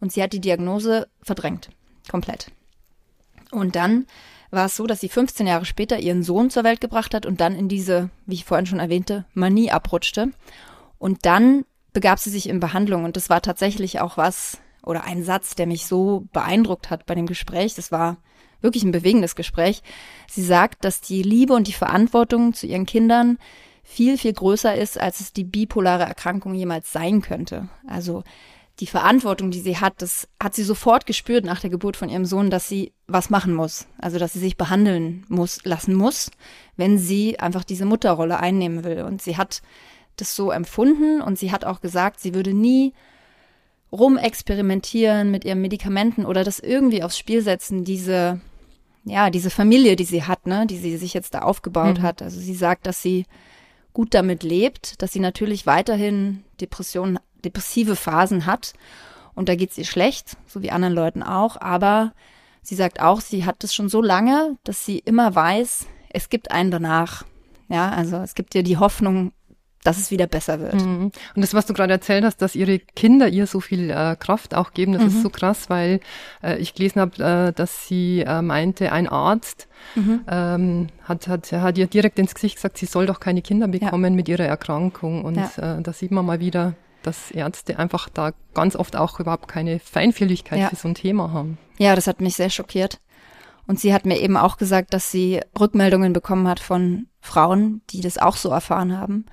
und 0.01 0.13
sie 0.13 0.23
hat 0.23 0.33
die 0.33 0.41
Diagnose 0.41 1.09
verdrängt. 1.23 1.71
Komplett. 2.11 2.51
Und 3.51 3.77
dann 3.77 4.07
war 4.51 4.67
es 4.67 4.77
so, 4.77 4.87
dass 4.87 5.01
sie 5.01 5.09
15 5.09 5.47
Jahre 5.47 5.65
später 5.65 5.99
ihren 5.99 6.23
Sohn 6.23 6.51
zur 6.51 6.65
Welt 6.65 6.81
gebracht 6.81 7.15
hat 7.15 7.27
und 7.27 7.41
dann 7.41 7.55
in 7.55 7.69
diese, 7.69 8.11
wie 8.27 8.35
ich 8.35 8.45
vorhin 8.45 8.67
schon 8.67 8.81
erwähnte, 8.81 9.25
Manie 9.35 9.71
abrutschte. 9.71 10.31
Und 10.99 11.27
dann 11.27 11.65
begab 11.93 12.19
sie 12.19 12.31
sich 12.31 12.49
in 12.49 12.61
Behandlung 12.61 13.05
und 13.05 13.17
das 13.17 13.31
war 13.31 13.43
tatsächlich 13.43 14.01
auch 14.01 14.17
was 14.17 14.59
oder 14.83 15.05
ein 15.05 15.23
Satz, 15.23 15.55
der 15.55 15.67
mich 15.67 15.87
so 15.87 16.27
beeindruckt 16.33 16.91
hat 16.91 17.07
bei 17.07 17.15
dem 17.15 17.27
Gespräch. 17.27 17.75
Das 17.75 17.93
war 17.93 18.17
wirklich 18.61 18.85
ein 18.85 18.93
bewegendes 18.93 19.37
Gespräch. 19.37 19.83
Sie 20.29 20.43
sagt, 20.43 20.85
dass 20.85 21.01
die 21.01 21.23
Liebe 21.23 21.55
und 21.55 21.67
die 21.67 21.73
Verantwortung 21.73 22.55
zu 22.55 22.67
ihren 22.67 22.87
Kindern 22.87 23.39
viel, 23.83 24.19
viel 24.19 24.33
größer 24.33 24.75
ist, 24.75 25.01
als 25.01 25.21
es 25.21 25.33
die 25.33 25.45
bipolare 25.45 26.05
Erkrankung 26.05 26.55
jemals 26.55 26.93
sein 26.93 27.23
könnte. 27.23 27.69
Also 27.87 28.23
die 28.81 28.87
Verantwortung, 28.87 29.51
die 29.51 29.61
sie 29.61 29.79
hat, 29.79 30.03
das 30.03 30.29
hat 30.41 30.55
sie 30.55 30.63
sofort 30.63 31.07
gespürt 31.07 31.45
nach 31.45 31.61
der 31.61 31.71
Geburt 31.71 31.97
von 31.97 32.09
ihrem 32.09 32.25
Sohn, 32.25 32.51
dass 32.51 32.69
sie 32.69 32.93
was 33.07 33.31
machen 33.31 33.55
muss. 33.55 33.87
Also 33.99 34.19
dass 34.19 34.35
sie 34.35 34.39
sich 34.39 34.57
behandeln 34.57 35.25
muss, 35.29 35.65
lassen 35.65 35.95
muss, 35.95 36.31
wenn 36.77 36.99
sie 36.99 37.41
einfach 37.41 37.65
diese 37.65 37.87
Mutterrolle 37.87 38.39
einnehmen 38.39 38.85
will. 38.85 39.03
Und 39.03 39.23
sie 39.23 39.37
hat 39.37 39.63
das 40.17 40.37
so 40.37 40.51
empfunden 40.51 41.21
und 41.21 41.39
sie 41.39 41.51
hat 41.51 41.65
auch 41.65 41.81
gesagt, 41.81 42.21
sie 42.21 42.35
würde 42.35 42.53
nie 42.53 42.93
rumexperimentieren 43.93 45.31
mit 45.31 45.45
ihren 45.45 45.61
Medikamenten 45.61 46.27
oder 46.27 46.45
das 46.45 46.59
irgendwie 46.59 47.03
aufs 47.03 47.19
Spiel 47.19 47.43
setzen, 47.43 47.85
diese, 47.85 48.41
ja, 49.05 49.31
diese 49.31 49.51
Familie, 49.51 49.97
die 49.97 50.05
sie 50.05 50.25
hat, 50.25 50.47
ne, 50.47 50.67
die 50.67 50.79
sie 50.79 50.97
sich 50.97 51.15
jetzt 51.15 51.35
da 51.35 51.41
aufgebaut 51.41 51.99
mhm. 51.99 52.03
hat. 52.03 52.23
Also 52.23 52.39
sie 52.41 52.55
sagt, 52.55 52.87
dass 52.87 53.03
sie 53.03 53.25
gut 53.93 54.15
damit 54.15 54.43
lebt, 54.43 55.01
dass 55.03 55.13
sie 55.13 55.21
natürlich 55.21 55.67
weiterhin 55.67 56.45
Depressionen, 56.61 57.19
depressive 57.45 57.97
Phasen 57.97 58.47
hat 58.47 58.75
und 59.35 59.49
da 59.49 59.55
geht 59.55 59.71
es 59.71 59.79
ihr 59.79 59.85
schlecht, 59.85 60.37
so 60.47 60.63
wie 60.63 60.71
anderen 60.71 60.95
Leuten 60.95 61.23
auch, 61.23 61.61
aber 61.61 62.13
sie 62.63 62.75
sagt 62.75 63.01
auch, 63.01 63.21
sie 63.21 63.45
hat 63.45 63.63
es 63.65 63.75
schon 63.75 63.89
so 63.89 64.03
lange, 64.03 64.57
dass 64.65 64.85
sie 64.85 64.99
immer 64.99 65.35
weiß, 65.35 65.87
es 66.11 66.29
gibt 66.29 66.51
einen 66.51 66.71
danach. 66.71 67.25
Ja, 67.69 67.91
also 67.91 68.17
es 68.17 68.35
gibt 68.35 68.55
ihr 68.55 68.63
die 68.63 68.79
Hoffnung, 68.79 69.33
dass 69.89 69.97
es 69.97 70.11
wieder 70.11 70.27
besser 70.27 70.61
wird. 70.61 70.75
Mhm. 70.75 71.05
Und 71.35 71.41
das, 71.41 71.55
was 71.55 71.65
du 71.65 71.73
gerade 71.73 71.95
erzählt 71.95 72.23
hast, 72.23 72.43
dass 72.43 72.55
ihre 72.55 72.79
Kinder 72.79 73.27
ihr 73.27 73.47
so 73.47 73.59
viel 73.59 73.89
äh, 73.89 74.17
Kraft 74.17 74.55
auch 74.55 74.75
geben, 74.75 74.93
das 74.93 75.01
mhm. 75.01 75.09
ist 75.09 75.23
so 75.23 75.31
krass, 75.31 75.71
weil 75.71 76.01
äh, 76.43 76.59
ich 76.59 76.75
gelesen 76.75 77.01
habe, 77.01 77.49
äh, 77.49 77.53
dass 77.55 77.89
sie 77.89 78.21
äh, 78.21 78.43
meinte, 78.43 78.93
ein 78.93 79.09
Arzt 79.09 79.67
mhm. 79.95 80.21
ähm, 80.29 80.87
hat, 81.05 81.27
hat, 81.27 81.51
hat 81.53 81.79
ihr 81.79 81.87
direkt 81.87 82.19
ins 82.19 82.35
Gesicht 82.35 82.57
gesagt, 82.57 82.77
sie 82.77 82.85
soll 82.85 83.07
doch 83.07 83.19
keine 83.19 83.41
Kinder 83.41 83.67
bekommen 83.67 84.13
ja. 84.13 84.17
mit 84.17 84.29
ihrer 84.29 84.45
Erkrankung. 84.45 85.25
Und 85.25 85.37
ja. 85.37 85.79
äh, 85.79 85.81
da 85.81 85.93
sieht 85.95 86.11
man 86.11 86.27
mal 86.27 86.39
wieder, 86.39 86.75
dass 87.03 87.31
Ärzte 87.31 87.79
einfach 87.79 88.11
da 88.11 88.33
ganz 88.53 88.77
oft 88.77 88.95
auch 88.95 89.19
überhaupt 89.21 89.49
keine 89.49 89.79
Feinfühligkeit 89.79 90.59
ja. 90.59 90.69
für 90.69 90.77
so 90.77 90.89
ein 90.89 90.97
Thema 90.97 91.33
haben. 91.33 91.57
Ja, 91.79 91.97
das 91.97 92.07
hat 92.07 92.21
mich 92.21 92.37
sehr 92.37 92.51
schockiert. 92.51 93.01
Und 93.67 93.81
sie 93.81 93.95
hat 93.95 94.05
mir 94.05 94.21
eben 94.21 94.37
auch 94.37 94.59
gesagt, 94.59 94.93
dass 94.93 95.11
sie 95.11 95.41
Rückmeldungen 95.59 96.13
bekommen 96.13 96.47
hat 96.47 96.61
von 96.61 97.07
Frauen, 97.23 97.81
die 97.89 98.03
das 98.03 98.19
auch 98.19 98.37
so 98.37 98.51
erfahren 98.51 98.95
haben 98.99 99.25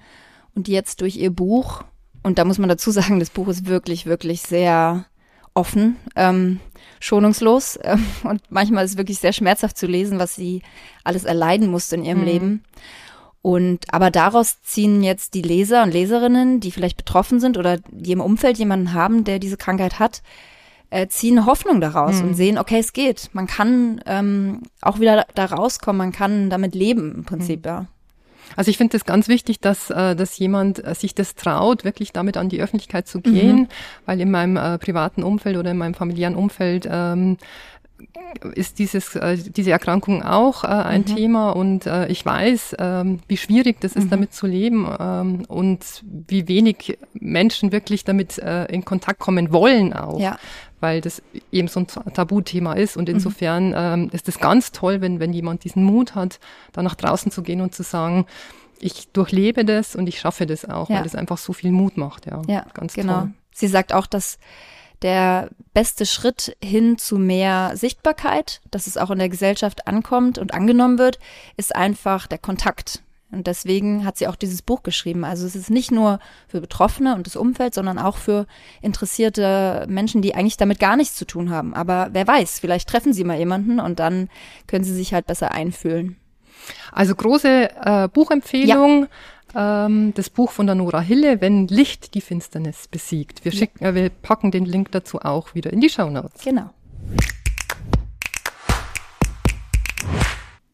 und 0.55 0.67
jetzt 0.67 1.01
durch 1.01 1.17
ihr 1.17 1.31
Buch, 1.31 1.83
und 2.23 2.39
da 2.39 2.45
muss 2.45 2.57
man 2.57 2.69
dazu 2.69 2.91
sagen, 2.91 3.19
das 3.19 3.29
Buch 3.29 3.47
ist 3.47 3.67
wirklich, 3.67 4.05
wirklich 4.05 4.41
sehr 4.41 5.05
offen, 5.53 5.97
ähm, 6.15 6.59
schonungslos 6.99 7.79
ähm, 7.83 8.05
und 8.23 8.41
manchmal 8.49 8.85
ist 8.85 8.91
es 8.91 8.97
wirklich 8.97 9.19
sehr 9.19 9.33
schmerzhaft 9.33 9.77
zu 9.77 9.87
lesen, 9.87 10.19
was 10.19 10.35
sie 10.35 10.61
alles 11.03 11.23
erleiden 11.23 11.69
musste 11.69 11.95
in 11.95 12.03
ihrem 12.03 12.19
mhm. 12.19 12.25
Leben. 12.25 12.63
Und 13.41 13.93
aber 13.93 14.09
daraus 14.09 14.63
ziehen 14.63 15.03
jetzt 15.03 15.35
die 15.35 15.43
Leser 15.43 15.83
und 15.83 15.91
Leserinnen, 15.91 16.59
die 16.61 16.71
vielleicht 16.71 16.97
betroffen 16.97 17.39
sind 17.39 17.57
oder 17.57 17.77
die 17.91 18.11
im 18.11 18.21
Umfeld 18.21 18.57
jemanden 18.57 18.93
haben, 18.93 19.23
der 19.23 19.37
diese 19.37 19.55
Krankheit 19.55 19.99
hat, 19.99 20.23
äh, 20.89 21.07
ziehen 21.07 21.45
Hoffnung 21.45 21.79
daraus 21.79 22.21
mhm. 22.21 22.29
und 22.29 22.33
sehen, 22.33 22.57
okay, 22.57 22.79
es 22.79 22.91
geht. 22.91 23.29
Man 23.33 23.45
kann 23.45 24.01
ähm, 24.07 24.63
auch 24.81 24.99
wieder 24.99 25.27
da 25.35 25.45
rauskommen, 25.45 25.97
man 25.97 26.11
kann 26.11 26.49
damit 26.49 26.73
leben 26.73 27.13
im 27.17 27.25
Prinzip, 27.25 27.59
mhm. 27.65 27.69
ja. 27.69 27.85
Also 28.55 28.71
ich 28.71 28.77
finde 28.77 28.97
es 28.97 29.05
ganz 29.05 29.27
wichtig, 29.27 29.59
dass, 29.59 29.89
äh, 29.89 30.15
dass 30.15 30.37
jemand 30.37 30.85
äh, 30.85 30.95
sich 30.95 31.15
das 31.15 31.35
traut, 31.35 31.83
wirklich 31.83 32.11
damit 32.11 32.37
an 32.37 32.49
die 32.49 32.61
Öffentlichkeit 32.61 33.07
zu 33.07 33.21
gehen, 33.21 33.55
mhm. 33.55 33.67
weil 34.05 34.21
in 34.21 34.31
meinem 34.31 34.57
äh, 34.57 34.77
privaten 34.77 35.23
Umfeld 35.23 35.57
oder 35.57 35.71
in 35.71 35.77
meinem 35.77 35.93
familiären 35.93 36.35
Umfeld 36.35 36.87
ähm, 36.89 37.37
ist 38.53 38.79
dieses, 38.79 39.15
äh, 39.15 39.37
diese 39.37 39.71
Erkrankung 39.71 40.23
auch 40.23 40.63
äh, 40.63 40.67
ein 40.67 41.01
mhm. 41.01 41.15
Thema 41.15 41.49
und 41.51 41.85
äh, 41.85 42.07
ich 42.07 42.25
weiß, 42.25 42.75
ähm, 42.79 43.19
wie 43.27 43.37
schwierig 43.37 43.81
das 43.81 43.95
ist, 43.95 44.05
mhm. 44.05 44.09
damit 44.09 44.33
zu 44.33 44.47
leben 44.47 44.87
ähm, 44.99 45.45
und 45.47 46.03
wie 46.03 46.47
wenig 46.47 46.97
Menschen 47.13 47.71
wirklich 47.71 48.03
damit 48.03 48.37
äh, 48.39 48.65
in 48.65 48.85
Kontakt 48.85 49.19
kommen 49.19 49.51
wollen 49.51 49.93
auch. 49.93 50.19
Ja. 50.19 50.37
Weil 50.81 51.01
das 51.01 51.21
eben 51.51 51.67
so 51.67 51.79
ein 51.79 51.87
Tabuthema 51.87 52.73
ist 52.73 52.97
und 52.97 53.07
mhm. 53.07 53.15
insofern 53.15 54.01
mhm. 54.01 54.09
ist 54.11 54.27
es 54.27 54.39
ganz 54.39 54.71
toll, 54.71 55.01
wenn, 55.01 55.19
wenn 55.19 55.33
jemand 55.33 55.63
diesen 55.63 55.83
Mut 55.83 56.15
hat, 56.15 56.39
da 56.73 56.83
nach 56.83 56.95
draußen 56.95 57.31
zu 57.31 57.41
gehen 57.41 57.61
und 57.61 57.73
zu 57.73 57.81
sagen, 57.81 58.25
ich 58.79 59.07
durchlebe 59.13 59.65
das 59.65 59.95
und 59.95 60.07
ich 60.07 60.19
schaffe 60.19 60.45
das 60.45 60.65
auch, 60.65 60.89
ja. 60.89 60.97
weil 60.97 61.03
das 61.03 61.15
einfach 61.15 61.37
so 61.37 61.53
viel 61.53 61.71
Mut 61.71 61.97
macht. 61.97 62.25
Ja, 62.25 62.41
ja 62.47 62.65
ganz 62.73 62.93
genau. 62.93 63.21
Toll. 63.21 63.31
Sie 63.53 63.67
sagt 63.67 63.93
auch, 63.93 64.05
dass 64.05 64.37
der 65.01 65.49
beste 65.73 66.05
Schritt 66.05 66.55
hin 66.63 66.97
zu 66.97 67.17
mehr 67.17 67.71
Sichtbarkeit, 67.75 68.61
dass 68.71 68.87
es 68.87 68.97
auch 68.97 69.11
in 69.11 69.19
der 69.19 69.29
Gesellschaft 69.29 69.87
ankommt 69.87 70.37
und 70.37 70.53
angenommen 70.53 70.97
wird, 70.97 71.19
ist 71.57 71.75
einfach 71.75 72.27
der 72.27 72.37
Kontakt. 72.37 73.01
Und 73.31 73.47
deswegen 73.47 74.05
hat 74.05 74.17
sie 74.17 74.27
auch 74.27 74.35
dieses 74.35 74.61
Buch 74.61 74.83
geschrieben. 74.83 75.25
Also 75.25 75.45
es 75.45 75.55
ist 75.55 75.69
nicht 75.69 75.91
nur 75.91 76.19
für 76.47 76.61
Betroffene 76.61 77.15
und 77.15 77.27
das 77.27 77.35
Umfeld, 77.35 77.73
sondern 77.73 77.99
auch 77.99 78.17
für 78.17 78.45
interessierte 78.81 79.85
Menschen, 79.89 80.21
die 80.21 80.35
eigentlich 80.35 80.57
damit 80.57 80.79
gar 80.79 80.95
nichts 80.95 81.15
zu 81.15 81.25
tun 81.25 81.49
haben. 81.49 81.73
Aber 81.73 82.09
wer 82.13 82.27
weiß, 82.27 82.59
vielleicht 82.59 82.87
treffen 82.87 83.13
sie 83.13 83.23
mal 83.25 83.37
jemanden 83.37 83.79
und 83.79 83.99
dann 83.99 84.29
können 84.67 84.85
sie 84.85 84.93
sich 84.93 85.13
halt 85.13 85.27
besser 85.27 85.51
einfühlen. 85.51 86.17
Also 86.91 87.13
große 87.15 87.69
äh, 87.83 88.07
Buchempfehlung. 88.07 89.01
Ja 89.01 89.07
ähm, 89.55 90.13
das 90.15 90.29
Buch 90.29 90.51
von 90.51 90.65
der 90.65 90.75
Nora 90.75 90.99
Hille, 90.99 91.41
Wenn 91.41 91.67
Licht 91.67 92.13
die 92.13 92.21
Finsternis 92.21 92.87
besiegt. 92.87 93.45
Wir, 93.45 93.51
schicken, 93.51 93.83
äh, 93.83 93.95
wir 93.95 94.09
packen 94.09 94.51
den 94.51 94.65
Link 94.65 94.91
dazu 94.91 95.19
auch 95.21 95.55
wieder 95.55 95.71
in 95.71 95.81
die 95.81 95.89
Show 95.89 96.09
Notes. 96.09 96.43
Genau. 96.43 96.69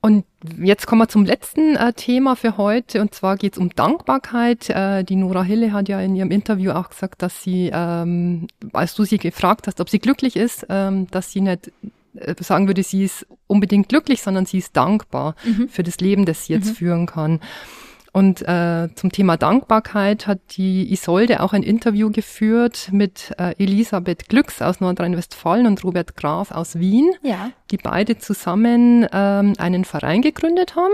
Und 0.04 0.26
jetzt 0.60 0.88
kommen 0.88 1.02
wir 1.02 1.10
zum 1.10 1.26
letzten 1.26 1.76
äh, 1.76 1.94
Thema 1.94 2.36
für 2.36 2.58
heute 2.58 3.02
und 3.02 3.14
zwar 3.14 3.38
geht 3.38 3.54
es 3.54 3.60
um 3.60 3.70
Dankbarkeit. 3.70 4.68
Äh, 4.72 5.04
die 5.04 5.16
Nora 5.16 5.44
Hille 5.44 5.74
hat 5.74 5.90
ja 5.90 6.02
in 6.02 6.16
ihrem 6.16 6.32
Interview 6.32 6.72
auch 6.72 6.90
gesagt, 6.90 7.22
dass 7.22 7.44
sie, 7.44 7.70
ähm, 7.72 8.48
als 8.74 8.96
du 8.96 9.04
sie 9.04 9.20
gefragt 9.20 9.68
hast, 9.68 9.80
ob 9.80 9.90
sie 9.90 10.00
glücklich 10.00 10.36
ist, 10.36 10.66
ähm, 10.70 11.06
dass 11.12 11.32
sie 11.32 11.42
nicht 11.42 11.72
äh, 12.16 12.34
sagen 12.40 12.66
würde, 12.66 12.82
sie 12.82 13.04
ist 13.04 13.28
unbedingt 13.46 13.90
glücklich, 13.90 14.24
sondern 14.24 14.48
sie 14.48 14.58
ist 14.58 14.76
dankbar 14.76 15.36
mhm. 15.46 15.70
für 15.70 15.84
das 15.84 16.00
Leben, 16.00 16.26
das 16.26 16.46
sie 16.46 16.54
jetzt 16.54 16.70
mhm. 16.70 16.76
führen 16.76 17.06
kann. 17.06 17.40
Und 18.14 18.42
äh, 18.42 18.90
zum 18.96 19.12
Thema 19.12 19.38
Dankbarkeit 19.38 20.28
hat 20.28 20.40
die 20.58 20.92
Isolde 20.92 21.42
auch 21.42 21.54
ein 21.54 21.64
Interview 21.64 22.12
geführt 22.12 22.90
mit 22.92 23.34
äh, 23.38 23.56
Elisabeth 23.58 24.28
Glücks 24.28 24.62
aus 24.62 24.82
Nordrhein-Westfalen 24.82 25.66
und 25.66 25.82
Robert 25.84 26.18
Graf 26.18 26.52
aus 26.52 26.78
Wien, 26.78 27.12
ja. 27.24 27.52
die 27.72 27.78
beide 27.78 28.18
zusammen 28.18 29.08
ähm, 29.14 29.54
einen 29.58 29.86
Verein 29.86 30.22
gegründet 30.22 30.76
haben. 30.76 30.94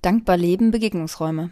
Dankbar 0.00 0.36
Leben 0.36 0.70
Begegnungsräume. 0.70 1.50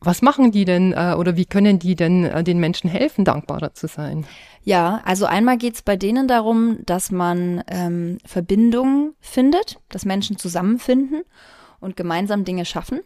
Was 0.00 0.22
machen 0.22 0.50
die 0.52 0.64
denn 0.64 0.92
äh, 0.92 1.14
oder 1.16 1.36
wie 1.36 1.46
können 1.46 1.78
die 1.78 1.94
denn 1.94 2.24
äh, 2.24 2.42
den 2.42 2.58
Menschen 2.58 2.88
helfen, 2.88 3.24
dankbarer 3.24 3.74
zu 3.74 3.86
sein? 3.86 4.26
Ja, 4.62 5.00
also 5.04 5.26
einmal 5.26 5.56
geht's 5.56 5.82
bei 5.82 5.96
denen 5.96 6.28
darum, 6.28 6.78
dass 6.84 7.10
man 7.10 7.64
ähm, 7.68 8.18
Verbindungen 8.24 9.14
findet, 9.20 9.78
dass 9.88 10.04
Menschen 10.04 10.36
zusammenfinden 10.36 11.22
und 11.80 11.96
gemeinsam 11.96 12.44
Dinge 12.44 12.64
schaffen. 12.64 13.00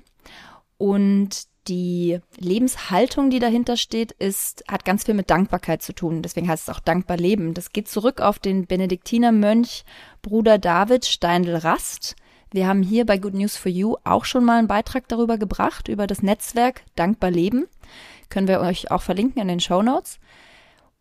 Und 0.83 1.45
die 1.69 2.19
Lebenshaltung, 2.39 3.31
die 3.31 3.39
dahinter 3.39 3.77
steht, 3.77 4.11
ist, 4.11 4.65
hat 4.67 4.85
ganz 4.85 5.05
viel 5.05 5.15
mit 5.15 5.31
Dankbarkeit 5.31 5.81
zu 5.81 5.93
tun. 5.93 6.23
Deswegen 6.23 6.49
heißt 6.49 6.65
es 6.65 6.75
auch 6.75 6.81
dankbar 6.81 7.19
leben. 7.19 7.55
Das 7.55 7.71
geht 7.71 7.87
zurück 7.87 8.21
auf 8.21 8.41
den 8.41 8.67
Benediktinermönch 8.67 9.85
Bruder 10.23 10.59
David 10.59 11.05
Steindl-Rast. 11.07 12.17
Wir 12.51 12.67
haben 12.67 12.83
hier 12.83 13.07
bei 13.07 13.17
Good 13.17 13.35
News 13.35 13.57
for 13.57 13.71
You 13.71 13.95
auch 14.03 14.25
schon 14.25 14.45
mal 14.45 14.59
einen 14.59 14.67
Beitrag 14.67 15.07
darüber 15.07 15.39
gebracht, 15.39 15.87
über 15.87 16.09
das 16.09 16.21
Netzwerk 16.21 16.83
Dankbar 16.97 17.31
Leben. 17.31 17.69
Können 18.29 18.49
wir 18.49 18.61
euch 18.61 18.91
auch 18.91 19.03
verlinken 19.03 19.41
in 19.41 19.47
den 19.47 19.61
Show 19.61 19.83
Notes. 19.83 20.19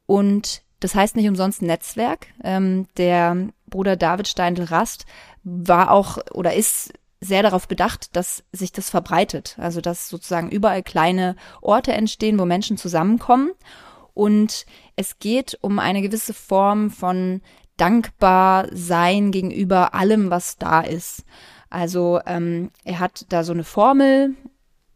Und 0.05 0.61
das 0.79 0.93
heißt 0.93 1.15
nicht 1.15 1.27
umsonst 1.27 1.63
Netzwerk. 1.63 2.27
Ähm, 2.43 2.85
der 2.97 3.47
Bruder 3.65 3.95
David 3.95 4.27
Steindl-Rast 4.27 5.07
war 5.43 5.89
auch 5.89 6.19
oder 6.33 6.53
ist 6.53 6.93
sehr 7.21 7.43
darauf 7.43 7.67
bedacht, 7.67 8.15
dass 8.15 8.43
sich 8.51 8.71
das 8.71 8.89
verbreitet. 8.89 9.55
Also 9.59 9.79
dass 9.79 10.09
sozusagen 10.09 10.49
überall 10.49 10.83
kleine 10.83 11.35
Orte 11.61 11.93
entstehen, 11.93 12.39
wo 12.39 12.45
Menschen 12.45 12.77
zusammenkommen. 12.77 13.51
Und 14.13 14.65
es 14.95 15.19
geht 15.19 15.57
um 15.61 15.79
eine 15.79 16.01
gewisse 16.01 16.33
Form 16.33 16.89
von 16.89 17.41
dankbar 17.77 18.67
sein 18.71 19.31
gegenüber 19.31 19.93
allem, 19.93 20.29
was 20.29 20.57
da 20.57 20.81
ist. 20.81 21.23
Also 21.69 22.19
ähm, 22.25 22.71
er 22.83 22.99
hat 22.99 23.25
da 23.29 23.43
so 23.43 23.53
eine 23.53 23.63
Formel 23.63 24.35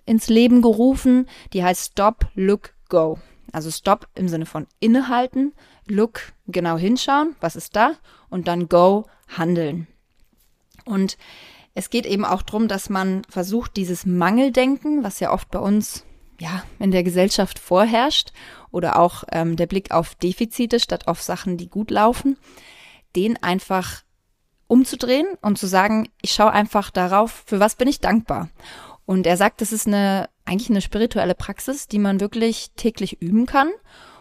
ins 0.05 0.27
Leben 0.27 0.61
gerufen, 0.61 1.27
die 1.53 1.63
heißt 1.63 1.93
Stop, 1.93 2.27
Look, 2.35 2.73
Go. 2.89 3.19
Also 3.51 3.71
Stop 3.71 4.07
im 4.15 4.27
Sinne 4.27 4.45
von 4.45 4.67
innehalten, 4.79 5.53
Look 5.87 6.33
genau 6.47 6.77
hinschauen, 6.77 7.35
was 7.39 7.55
ist 7.55 7.75
da, 7.75 7.93
und 8.29 8.47
dann 8.47 8.67
Go 8.67 9.05
handeln. 9.37 9.87
Und 10.83 11.17
es 11.75 11.89
geht 11.89 12.05
eben 12.05 12.25
auch 12.25 12.41
darum, 12.41 12.67
dass 12.67 12.89
man 12.89 13.21
versucht, 13.29 13.75
dieses 13.75 14.05
Mangeldenken, 14.05 15.03
was 15.03 15.19
ja 15.19 15.31
oft 15.31 15.51
bei 15.51 15.59
uns 15.59 16.05
ja 16.39 16.63
in 16.79 16.91
der 16.91 17.03
Gesellschaft 17.03 17.59
vorherrscht, 17.59 18.31
oder 18.71 18.97
auch 18.97 19.23
ähm, 19.31 19.55
der 19.55 19.67
Blick 19.67 19.91
auf 19.91 20.15
Defizite 20.15 20.79
statt 20.79 21.07
auf 21.07 21.21
Sachen, 21.21 21.57
die 21.57 21.69
gut 21.69 21.91
laufen, 21.91 22.37
den 23.15 23.41
einfach 23.41 24.03
umzudrehen 24.67 25.27
und 25.41 25.57
zu 25.57 25.67
sagen, 25.67 26.09
ich 26.21 26.31
schaue 26.31 26.51
einfach 26.51 26.89
darauf, 26.89 27.43
für 27.45 27.59
was 27.59 27.75
bin 27.75 27.87
ich 27.87 27.99
dankbar. 27.99 28.49
Und 29.05 29.27
er 29.27 29.37
sagt, 29.37 29.61
das 29.61 29.71
ist 29.71 29.85
eine 29.85 30.29
eigentlich 30.45 30.69
eine 30.69 30.81
spirituelle 30.81 31.35
Praxis, 31.35 31.87
die 31.87 31.99
man 31.99 32.19
wirklich 32.19 32.71
täglich 32.75 33.21
üben 33.21 33.45
kann. 33.45 33.69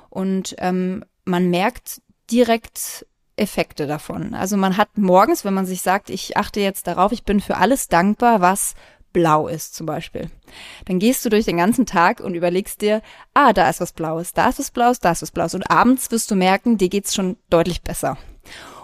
Und 0.09 0.57
ähm, 0.59 1.05
man 1.25 1.51
merkt 1.51 2.03
direkt 2.31 3.07
Effekte 3.37 3.87
davon. 3.87 4.35
Also 4.35 4.57
man 4.57 4.77
hat 4.77 4.97
morgens, 4.97 5.45
wenn 5.45 5.55
man 5.55 5.67
sich 5.67 5.83
sagt, 5.83 6.11
ich 6.11 6.37
achte 6.37 6.61
jetzt 6.61 6.87
darauf, 6.87 7.13
ich 7.13 7.25
bin 7.25 7.41
für 7.41 7.57
alles 7.57 7.89
dankbar, 7.89 8.41
was 8.41 8.75
blau 9.13 9.49
ist 9.49 9.75
zum 9.75 9.87
Beispiel. 9.87 10.29
Dann 10.85 10.99
gehst 10.99 11.25
du 11.25 11.31
durch 11.31 11.45
den 11.45 11.57
ganzen 11.57 11.87
Tag 11.87 12.21
und 12.21 12.35
überlegst 12.35 12.83
dir, 12.83 13.01
ah, 13.33 13.53
da 13.53 13.69
ist 13.71 13.81
was 13.81 13.93
Blaues, 13.93 14.35
da 14.35 14.49
ist 14.49 14.59
was 14.59 14.71
Blaues, 14.71 15.01
da 15.01 15.13
ist 15.13 15.23
was 15.23 15.31
Blaues. 15.31 15.55
Und 15.55 15.71
abends 15.71 16.11
wirst 16.11 16.31
du 16.31 16.35
merken, 16.35 16.77
dir 16.77 16.89
geht's 16.89 17.15
schon 17.15 17.37
deutlich 17.49 17.83
besser. 17.83 18.19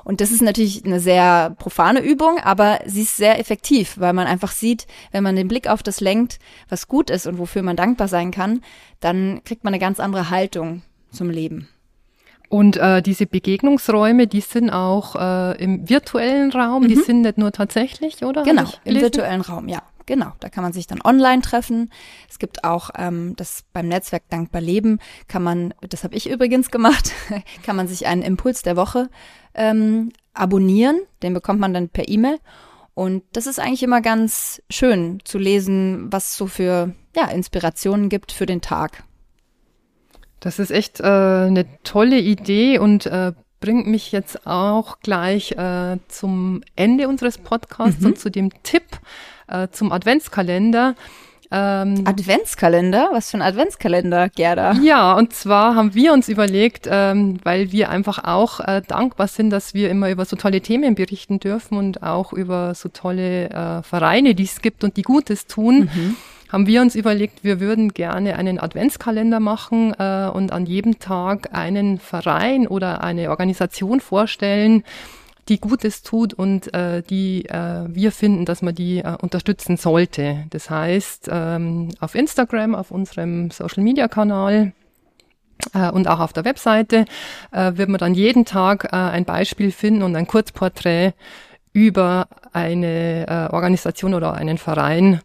Und 0.05 0.21
das 0.21 0.31
ist 0.31 0.41
natürlich 0.41 0.85
eine 0.85 1.01
sehr 1.01 1.55
profane 1.59 2.01
Übung, 2.01 2.39
aber 2.39 2.81
sie 2.87 3.03
ist 3.03 3.17
sehr 3.17 3.39
effektiv, 3.39 3.97
weil 3.99 4.13
man 4.13 4.27
einfach 4.27 4.53
sieht, 4.53 4.87
wenn 5.13 5.23
man 5.23 5.37
den 5.37 5.49
Blick 5.49 5.69
auf 5.69 5.83
das 5.83 6.01
lenkt, 6.01 6.39
was 6.69 6.89
gut 6.89 7.11
ist 7.11 7.27
und 7.27 7.39
wofür 7.39 7.63
man 7.63 7.77
dankbar 7.77 8.09
sein 8.09 8.31
kann, 8.31 8.63
dann 9.01 9.43
kriegt 9.45 9.63
man 9.63 9.75
eine 9.75 9.81
ganz 9.81 10.01
andere 10.01 10.31
Haltung 10.31 10.83
zum 11.11 11.29
Leben. 11.29 11.69
Und 12.51 12.77
äh, 12.79 13.01
diese 13.01 13.27
Begegnungsräume, 13.27 14.27
die 14.27 14.41
sind 14.41 14.71
auch 14.71 15.15
äh, 15.15 15.63
im 15.63 15.89
virtuellen 15.89 16.51
Raum, 16.51 16.83
mhm. 16.83 16.89
die 16.89 16.97
sind 16.97 17.21
nicht 17.21 17.39
nur 17.39 17.53
tatsächlich, 17.53 18.25
oder? 18.25 18.43
Genau, 18.43 18.65
im 18.85 19.01
virtuellen 19.01 19.41
Raum, 19.41 19.69
ja. 19.69 19.83
Genau, 20.05 20.33
da 20.41 20.49
kann 20.49 20.65
man 20.65 20.73
sich 20.73 20.89
dann 20.89 21.01
online 21.05 21.43
treffen. 21.43 21.93
Es 22.29 22.41
gibt 22.41 22.65
auch 22.65 22.91
ähm, 22.97 23.35
das 23.37 23.63
beim 23.73 23.87
Netzwerk 23.87 24.25
Dankbar 24.31 24.61
Leben 24.61 24.99
kann 25.29 25.45
man, 25.45 25.73
das 25.89 26.03
habe 26.03 26.17
ich 26.17 26.29
übrigens 26.29 26.73
gemacht, 26.73 27.13
kann 27.63 27.77
man 27.77 27.87
sich 27.87 28.09
einen 28.09 28.23
Impuls 28.23 28.63
der 28.63 28.75
Woche 28.75 29.09
ähm, 29.55 30.11
abonnieren. 30.35 30.99
Den 31.23 31.33
bekommt 31.33 31.61
man 31.61 31.73
dann 31.73 31.89
per 31.89 32.09
E-Mail. 32.09 32.39
Und 32.95 33.23
das 33.33 33.47
ist 33.47 33.61
eigentlich 33.61 33.85
immer 33.85 34.01
ganz 34.01 34.61
schön 34.69 35.21
zu 35.25 35.39
lesen, 35.39 36.09
was 36.11 36.37
so 36.37 36.49
für 36.49 36.93
ja, 37.15 37.29
Inspirationen 37.29 38.09
gibt 38.09 38.33
für 38.33 38.47
den 38.47 38.61
Tag. 38.61 39.05
Das 40.41 40.59
ist 40.59 40.71
echt 40.71 41.01
äh, 41.01 41.05
eine 41.05 41.67
tolle 41.85 42.19
Idee 42.19 42.79
und 42.79 43.07
äh, 43.07 43.33
bringt 43.61 43.87
mich 43.87 44.11
jetzt 44.11 44.47
auch 44.47 44.99
gleich 45.01 45.53
äh, 45.53 45.99
zum 46.09 46.63
Ende 46.77 47.09
unseres 47.09 47.39
Podcasts 47.39 48.01
mhm. 48.01 48.07
und 48.07 48.19
zu 48.19 48.31
dem 48.31 48.51
Tipp 48.63 48.85
äh, 49.49 49.69
zum 49.71 49.93
Adventskalender. 49.93 50.95
Ähm, 51.53 52.05
Adventskalender? 52.07 53.11
Was 53.13 53.31
für 53.31 53.37
ein 53.37 53.43
Adventskalender, 53.43 54.29
Gerda? 54.31 54.73
Ja, 54.83 55.15
und 55.15 55.35
zwar 55.35 55.75
haben 55.75 55.95
wir 55.95 56.13
uns 56.13 56.29
überlegt, 56.29 56.89
ähm, 56.89 57.39
weil 57.43 57.71
wir 57.73 57.91
einfach 57.91 58.25
auch 58.25 58.61
äh, 58.61 58.83
dankbar 58.87 59.29
sind, 59.29 59.51
dass 59.51 59.75
wir 59.75 59.91
immer 59.91 60.11
über 60.11 60.25
so 60.25 60.37
tolle 60.37 60.61
Themen 60.61 60.95
berichten 60.95 61.41
dürfen 61.41 61.77
und 61.77 62.03
auch 62.03 62.33
über 62.33 62.75
so 62.75 62.89
tolle 62.89 63.51
äh, 63.51 63.83
Vereine, 63.83 64.35
die 64.35 64.45
es 64.45 64.63
gibt 64.63 64.85
und 64.85 64.97
die 64.97 65.03
Gutes 65.03 65.47
tun. 65.47 65.91
Mhm 65.93 66.17
haben 66.53 66.67
wir 66.67 66.83
uns 66.83 66.95
überlegt, 66.95 67.45
wir 67.45 67.61
würden 67.61 67.95
gerne 67.95 68.37
einen 68.37 68.59
Adventskalender 68.59 69.41
machen 69.41 69.95
äh, 69.99 70.29
und 70.33 70.53
an 70.53 70.67
jedem 70.67 70.99
Tag 70.99 71.55
einen 71.55 71.99
Verein 71.99 72.67
oder 72.67 73.03
eine 73.05 73.31
Organisation 73.31 74.01
vorstellen, 74.01 74.83
die 75.49 75.61
Gutes 75.61 76.03
tut 76.03 76.35
und 76.35 76.73
äh, 76.75 77.03
die 77.03 77.47
äh, 77.47 77.85
wir 77.89 78.13
finden, 78.13 78.45
dass 78.45 78.63
man 78.63 78.75
die 78.75 78.99
äh, 78.99 79.17
unterstützen 79.21 79.77
sollte. 79.77 80.45
Das 80.51 80.71
heißt, 80.71 81.29
ähm, 81.31 81.91
auf 82.01 82.15
Instagram, 82.15 82.75
auf 82.75 82.91
unserem 82.91 83.51
Social-Media-Kanal 83.51 84.73
äh, 85.75 85.91
und 85.91 86.09
auch 86.09 86.21
auf 86.21 86.33
der 86.33 86.45
Webseite 86.45 87.05
äh, 87.53 87.73
wird 87.77 87.89
man 87.89 87.99
dann 87.99 88.15
jeden 88.15 88.45
Tag 88.45 88.85
äh, 88.85 88.97
ein 88.97 89.25
Beispiel 89.25 89.73
finden 89.73 90.03
und 90.03 90.15
ein 90.17 90.27
Kurzporträt 90.27 91.13
über 91.73 92.29
eine 92.53 93.27
äh, 93.29 93.53
Organisation 93.53 94.15
oder 94.15 94.35
einen 94.35 94.59
Verein, 94.59 95.21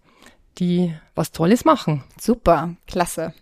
die 0.60 0.94
was 1.16 1.32
Tolles 1.32 1.66
machen. 1.66 2.04
Super, 2.20 2.76
klasse. 2.88 3.34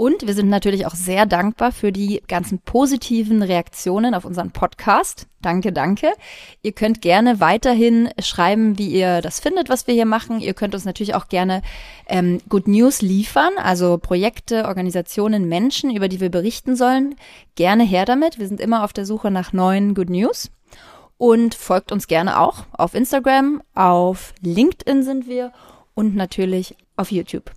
Und 0.00 0.28
wir 0.28 0.34
sind 0.34 0.48
natürlich 0.48 0.86
auch 0.86 0.94
sehr 0.94 1.26
dankbar 1.26 1.72
für 1.72 1.90
die 1.90 2.22
ganzen 2.28 2.60
positiven 2.60 3.42
Reaktionen 3.42 4.14
auf 4.14 4.24
unseren 4.24 4.52
Podcast. 4.52 5.26
Danke, 5.42 5.72
danke. 5.72 6.12
Ihr 6.62 6.70
könnt 6.70 7.02
gerne 7.02 7.40
weiterhin 7.40 8.08
schreiben, 8.20 8.78
wie 8.78 8.86
ihr 8.86 9.20
das 9.22 9.40
findet, 9.40 9.68
was 9.68 9.88
wir 9.88 9.94
hier 9.94 10.06
machen. 10.06 10.38
Ihr 10.38 10.54
könnt 10.54 10.74
uns 10.74 10.84
natürlich 10.84 11.16
auch 11.16 11.26
gerne 11.26 11.62
ähm, 12.06 12.40
Good 12.48 12.68
News 12.68 13.02
liefern, 13.02 13.54
also 13.60 13.98
Projekte, 13.98 14.66
Organisationen, 14.66 15.48
Menschen, 15.48 15.90
über 15.90 16.06
die 16.06 16.20
wir 16.20 16.30
berichten 16.30 16.76
sollen. 16.76 17.16
Gerne 17.56 17.82
her 17.82 18.04
damit. 18.04 18.38
Wir 18.38 18.46
sind 18.46 18.60
immer 18.60 18.84
auf 18.84 18.92
der 18.92 19.04
Suche 19.04 19.32
nach 19.32 19.52
neuen 19.52 19.94
Good 19.94 20.10
News. 20.10 20.48
Und 21.16 21.56
folgt 21.56 21.90
uns 21.90 22.06
gerne 22.06 22.38
auch 22.38 22.66
auf 22.70 22.94
Instagram, 22.94 23.62
auf 23.74 24.32
LinkedIn 24.42 25.02
sind 25.02 25.26
wir 25.26 25.52
und 25.98 26.14
natürlich 26.14 26.76
auf 26.94 27.10
YouTube. 27.10 27.50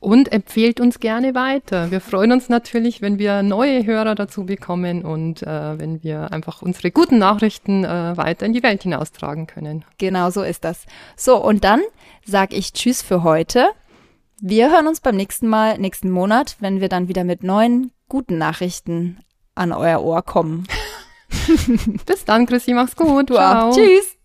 Und 0.00 0.32
empfehlt 0.32 0.80
uns 0.80 0.98
gerne 0.98 1.36
weiter. 1.36 1.92
Wir 1.92 2.00
freuen 2.00 2.32
uns 2.32 2.48
natürlich, 2.48 3.02
wenn 3.02 3.20
wir 3.20 3.44
neue 3.44 3.86
Hörer 3.86 4.16
dazu 4.16 4.46
bekommen 4.46 5.04
und 5.04 5.44
äh, 5.44 5.78
wenn 5.78 6.02
wir 6.02 6.32
einfach 6.32 6.60
unsere 6.60 6.90
guten 6.90 7.18
Nachrichten 7.18 7.84
äh, 7.84 8.16
weiter 8.16 8.46
in 8.46 8.52
die 8.52 8.64
Welt 8.64 8.82
hinaustragen 8.82 9.46
können. 9.46 9.84
Genau 9.98 10.30
so 10.30 10.42
ist 10.42 10.64
das. 10.64 10.86
So, 11.16 11.36
und 11.36 11.62
dann 11.62 11.82
sage 12.24 12.56
ich 12.56 12.72
Tschüss 12.72 13.00
für 13.00 13.22
heute. 13.22 13.68
Wir 14.40 14.72
hören 14.72 14.88
uns 14.88 15.00
beim 15.00 15.14
nächsten 15.14 15.46
Mal, 15.46 15.78
nächsten 15.78 16.10
Monat, 16.10 16.56
wenn 16.58 16.80
wir 16.80 16.88
dann 16.88 17.06
wieder 17.06 17.22
mit 17.22 17.44
neuen 17.44 17.92
guten 18.08 18.38
Nachrichten 18.38 19.20
an 19.54 19.70
euer 19.70 20.02
Ohr 20.02 20.22
kommen. 20.22 20.66
Bis 22.06 22.24
dann, 22.24 22.46
Chrissy, 22.46 22.74
mach's 22.74 22.96
gut. 22.96 23.30
Du 23.30 23.34
Ciao. 23.34 23.68
auch. 23.68 23.76
Tschüss. 23.76 24.19